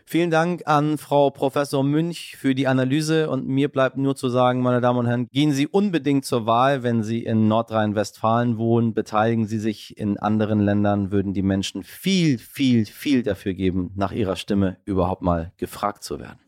Vielen 0.09 0.31
Dank 0.31 0.62
an 0.66 0.99
Frau 0.99 1.31
Professor 1.31 1.83
Münch 1.83 2.37
für 2.37 2.55
die 2.55 2.69
Analyse 2.69 3.29
und 3.29 3.49
mir 3.49 3.69
bleibt 3.69 3.97
nur 3.97 4.14
zu 4.14 4.29
sagen, 4.29 4.62
meine 4.62 4.81
Damen 4.81 5.01
und 5.01 5.07
Herren, 5.07 5.27
gehen 5.33 5.51
Sie 5.51 5.66
unbedingt 5.66 6.25
zur 6.25 6.47
Wahl, 6.47 6.85
wenn 6.85 7.03
Sie 7.03 7.25
in 7.25 7.49
Nordrhein-Westfalen 7.49 8.57
wohnen, 8.57 8.95
beteiligen 8.95 9.49
Sie 9.49 9.59
sich 9.59 9.99
in 9.99 10.16
anderen 10.16 10.61
Ländern, 10.61 11.11
würden 11.11 11.35
die 11.35 11.42
Menschen 11.42 11.83
viel, 11.83 12.38
viel, 12.38 12.87
viel 12.87 13.25
dafür 13.25 13.55
geben, 13.55 13.90
nach 13.97 14.12
ihrer 14.12 14.37
Stimme 14.37 14.77
überhaupt 14.85 15.23
mal 15.23 15.51
gefragt 15.57 16.05
zu 16.05 16.21
werden. 16.21 16.38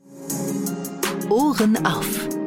Ohren 1.28 1.84
auf. 1.84 2.37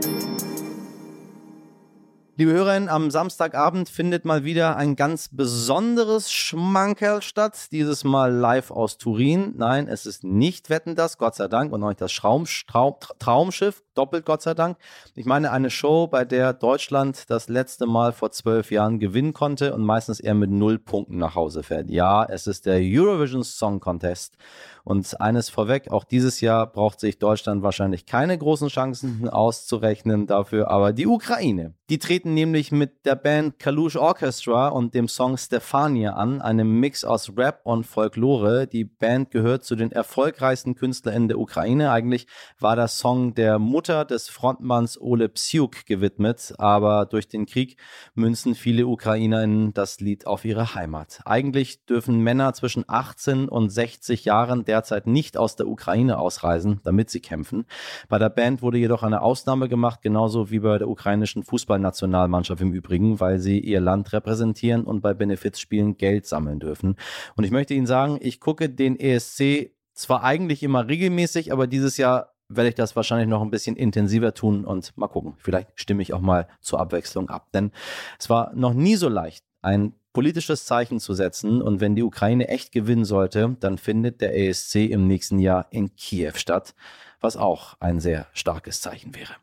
Liebe 2.37 2.53
Hörerinnen, 2.53 2.87
am 2.87 3.11
Samstagabend 3.11 3.89
findet 3.89 4.23
mal 4.23 4.45
wieder 4.45 4.77
ein 4.77 4.95
ganz 4.95 5.27
besonderes 5.33 6.31
Schmankerl 6.31 7.21
statt. 7.21 7.67
Dieses 7.71 8.05
Mal 8.05 8.31
live 8.31 8.71
aus 8.71 8.97
Turin. 8.97 9.53
Nein, 9.57 9.89
es 9.89 10.05
ist 10.05 10.23
nicht 10.23 10.69
Wetten 10.69 10.95
das, 10.95 11.17
Gott 11.17 11.35
sei 11.35 11.49
Dank, 11.49 11.73
und 11.73 11.83
auch 11.83 11.89
nicht 11.89 11.99
das 11.99 12.13
Schraum, 12.13 12.45
Traum, 12.67 12.95
Traumschiff, 13.19 13.83
doppelt 13.95 14.25
Gott 14.25 14.41
sei 14.41 14.53
Dank. 14.53 14.77
Ich 15.13 15.25
meine 15.25 15.51
eine 15.51 15.69
Show, 15.69 16.07
bei 16.07 16.23
der 16.23 16.53
Deutschland 16.53 17.29
das 17.29 17.49
letzte 17.49 17.85
Mal 17.85 18.13
vor 18.13 18.31
zwölf 18.31 18.71
Jahren 18.71 18.99
gewinnen 18.99 19.33
konnte 19.33 19.73
und 19.73 19.83
meistens 19.83 20.21
eher 20.21 20.33
mit 20.33 20.51
null 20.51 20.79
Punkten 20.79 21.17
nach 21.17 21.35
Hause 21.35 21.63
fährt. 21.63 21.89
Ja, 21.89 22.23
es 22.23 22.47
ist 22.47 22.65
der 22.65 22.79
Eurovision 22.81 23.43
Song 23.43 23.81
Contest. 23.81 24.37
Und 24.83 25.19
eines 25.21 25.49
vorweg, 25.49 25.91
auch 25.91 26.03
dieses 26.03 26.41
Jahr 26.41 26.67
braucht 26.67 26.99
sich 26.99 27.19
Deutschland 27.19 27.63
wahrscheinlich 27.63 28.05
keine 28.05 28.37
großen 28.37 28.69
Chancen 28.69 29.29
auszurechnen 29.29 30.27
dafür, 30.27 30.69
aber 30.69 30.93
die 30.93 31.07
Ukraine. 31.07 31.73
Die 31.91 31.99
treten 31.99 32.33
nämlich 32.33 32.71
mit 32.71 33.05
der 33.05 33.15
Band 33.15 33.59
Kalush 33.59 33.97
Orchestra 33.97 34.69
und 34.69 34.93
dem 34.93 35.09
Song 35.09 35.37
Stefania 35.37 36.13
an, 36.13 36.41
einem 36.41 36.79
Mix 36.79 37.03
aus 37.03 37.33
Rap 37.35 37.59
und 37.65 37.85
Folklore. 37.85 38.65
Die 38.65 38.85
Band 38.85 39.29
gehört 39.29 39.65
zu 39.65 39.75
den 39.75 39.91
erfolgreichsten 39.91 40.75
KünstlerInnen 40.75 41.27
der 41.27 41.37
Ukraine. 41.37 41.91
Eigentlich 41.91 42.27
war 42.59 42.77
der 42.77 42.87
Song 42.87 43.33
der 43.33 43.59
Mutter 43.59 44.05
des 44.05 44.29
Frontmanns 44.29 45.01
Ole 45.01 45.27
Psyuk 45.27 45.85
gewidmet, 45.85 46.53
aber 46.57 47.05
durch 47.05 47.27
den 47.27 47.45
Krieg 47.45 47.77
münzen 48.13 48.55
viele 48.55 48.87
UkrainerInnen 48.87 49.73
das 49.73 49.99
Lied 49.99 50.25
auf 50.25 50.45
ihre 50.45 50.73
Heimat. 50.75 51.19
Eigentlich 51.25 51.85
dürfen 51.85 52.19
Männer 52.19 52.53
zwischen 52.53 52.85
18 52.87 53.49
und 53.49 53.69
60 53.69 54.23
Jahren 54.23 54.63
derzeit 54.71 55.05
nicht 55.05 55.37
aus 55.37 55.57
der 55.57 55.67
Ukraine 55.67 56.17
ausreisen, 56.17 56.79
damit 56.85 57.09
sie 57.09 57.19
kämpfen. 57.19 57.65
Bei 58.07 58.17
der 58.17 58.29
Band 58.29 58.61
wurde 58.61 58.77
jedoch 58.77 59.03
eine 59.03 59.21
Ausnahme 59.21 59.67
gemacht, 59.67 60.01
genauso 60.01 60.49
wie 60.49 60.59
bei 60.59 60.77
der 60.77 60.87
ukrainischen 60.87 61.43
Fußballnationalmannschaft 61.43 62.61
im 62.61 62.71
Übrigen, 62.71 63.19
weil 63.19 63.39
sie 63.39 63.59
ihr 63.59 63.81
Land 63.81 64.13
repräsentieren 64.13 64.85
und 64.85 65.01
bei 65.01 65.13
Benefizspielen 65.13 65.97
Geld 65.97 66.25
sammeln 66.25 66.59
dürfen. 66.59 66.95
Und 67.35 67.43
ich 67.43 67.51
möchte 67.51 67.73
Ihnen 67.73 67.85
sagen, 67.85 68.17
ich 68.21 68.39
gucke 68.39 68.69
den 68.69 68.97
ESC 68.97 69.71
zwar 69.93 70.23
eigentlich 70.23 70.63
immer 70.63 70.87
regelmäßig, 70.87 71.51
aber 71.51 71.67
dieses 71.67 71.97
Jahr 71.97 72.33
werde 72.47 72.69
ich 72.69 72.75
das 72.75 72.95
wahrscheinlich 72.95 73.27
noch 73.27 73.41
ein 73.41 73.51
bisschen 73.51 73.75
intensiver 73.75 74.33
tun 74.33 74.63
und 74.63 74.95
mal 74.97 75.07
gucken. 75.07 75.35
Vielleicht 75.37 75.69
stimme 75.75 76.01
ich 76.01 76.13
auch 76.13 76.21
mal 76.21 76.47
zur 76.61 76.79
Abwechslung 76.79 77.29
ab. 77.29 77.47
Denn 77.53 77.71
es 78.17 78.29
war 78.29 78.53
noch 78.55 78.73
nie 78.73 78.95
so 78.95 79.09
leicht, 79.09 79.43
ein 79.61 79.93
politisches 80.13 80.65
Zeichen 80.65 80.99
zu 80.99 81.13
setzen. 81.13 81.61
Und 81.61 81.79
wenn 81.79 81.95
die 81.95 82.03
Ukraine 82.03 82.47
echt 82.47 82.71
gewinnen 82.71 83.05
sollte, 83.05 83.55
dann 83.59 83.77
findet 83.77 84.21
der 84.21 84.37
ESC 84.37 84.75
im 84.89 85.07
nächsten 85.07 85.39
Jahr 85.39 85.67
in 85.71 85.95
Kiew 85.95 86.33
statt, 86.35 86.73
was 87.19 87.37
auch 87.37 87.75
ein 87.79 87.99
sehr 87.99 88.27
starkes 88.33 88.81
Zeichen 88.81 89.15
wäre. 89.15 89.35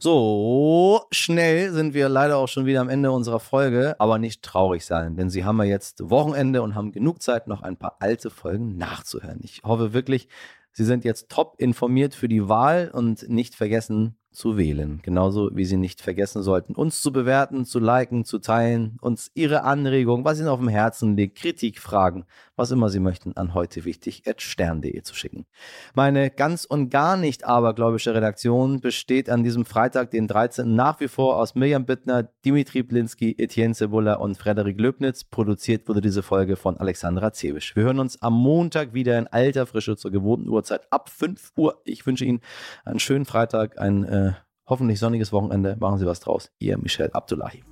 So 0.00 1.02
schnell 1.10 1.72
sind 1.72 1.92
wir 1.92 2.08
leider 2.08 2.36
auch 2.36 2.46
schon 2.46 2.66
wieder 2.66 2.80
am 2.80 2.88
Ende 2.88 3.10
unserer 3.10 3.40
Folge, 3.40 3.96
aber 3.98 4.18
nicht 4.18 4.42
traurig 4.42 4.86
sein, 4.86 5.16
denn 5.16 5.28
Sie 5.28 5.44
haben 5.44 5.58
ja 5.58 5.64
jetzt 5.64 6.08
Wochenende 6.08 6.62
und 6.62 6.76
haben 6.76 6.92
genug 6.92 7.20
Zeit, 7.20 7.48
noch 7.48 7.62
ein 7.62 7.76
paar 7.76 7.96
alte 7.98 8.30
Folgen 8.30 8.76
nachzuhören. 8.76 9.40
Ich 9.42 9.62
hoffe 9.64 9.92
wirklich, 9.92 10.28
Sie 10.70 10.84
sind 10.84 11.04
jetzt 11.04 11.30
top 11.30 11.56
informiert 11.58 12.14
für 12.14 12.28
die 12.28 12.48
Wahl 12.48 12.92
und 12.92 13.28
nicht 13.28 13.56
vergessen, 13.56 14.17
zu 14.38 14.56
wählen. 14.56 15.00
Genauso 15.02 15.50
wie 15.52 15.64
Sie 15.64 15.76
nicht 15.76 16.00
vergessen 16.00 16.42
sollten, 16.42 16.74
uns 16.74 17.02
zu 17.02 17.10
bewerten, 17.12 17.64
zu 17.64 17.80
liken, 17.80 18.24
zu 18.24 18.38
teilen, 18.38 18.96
uns 19.00 19.32
Ihre 19.34 19.64
Anregungen, 19.64 20.24
was 20.24 20.38
Ihnen 20.38 20.48
auf 20.48 20.60
dem 20.60 20.68
Herzen 20.68 21.16
liegt, 21.16 21.36
Kritik, 21.38 21.80
Fragen, 21.80 22.24
was 22.58 22.70
immer 22.70 22.88
Sie 22.88 23.00
möchten, 23.00 23.36
an 23.36 23.54
heute 23.54 23.84
wichtig 23.84 24.22
stern.de 24.36 25.02
zu 25.02 25.14
schicken. 25.14 25.46
Meine 25.94 26.30
ganz 26.30 26.64
und 26.64 26.90
gar 26.90 27.16
nicht 27.16 27.44
abergläubische 27.44 28.14
Redaktion 28.14 28.80
besteht 28.80 29.30
an 29.30 29.44
diesem 29.44 29.64
Freitag, 29.64 30.10
den 30.10 30.26
13. 30.26 30.74
nach 30.74 31.00
wie 31.00 31.08
vor 31.08 31.36
aus 31.36 31.54
Mirjam 31.54 31.86
Bittner, 31.86 32.28
Dimitri 32.44 32.82
Blinski, 32.82 33.34
Etienne 33.38 33.74
Cebula 33.74 34.14
und 34.14 34.36
Frederik 34.36 34.80
Löbnitz. 34.80 35.24
Produziert 35.24 35.88
wurde 35.88 36.00
diese 36.00 36.22
Folge 36.22 36.56
von 36.56 36.76
Alexandra 36.76 37.32
Zewisch. 37.32 37.76
Wir 37.76 37.84
hören 37.84 38.00
uns 38.00 38.20
am 38.20 38.34
Montag 38.34 38.92
wieder 38.92 39.18
in 39.18 39.26
alter 39.28 39.66
Frische 39.66 39.96
zur 39.96 40.10
gewohnten 40.10 40.48
Uhrzeit 40.48 40.82
ab 40.90 41.08
5 41.08 41.52
Uhr. 41.56 41.80
Ich 41.84 42.06
wünsche 42.06 42.24
Ihnen 42.24 42.40
einen 42.84 43.00
schönen 43.00 43.24
Freitag, 43.24 43.78
ein 43.78 44.04
äh, 44.04 44.32
hoffentlich 44.66 44.98
sonniges 44.98 45.32
Wochenende. 45.32 45.76
Machen 45.78 45.98
Sie 45.98 46.06
was 46.06 46.20
draus. 46.20 46.50
Ihr 46.58 46.78
Michel 46.78 47.10
Abdullahi. 47.12 47.62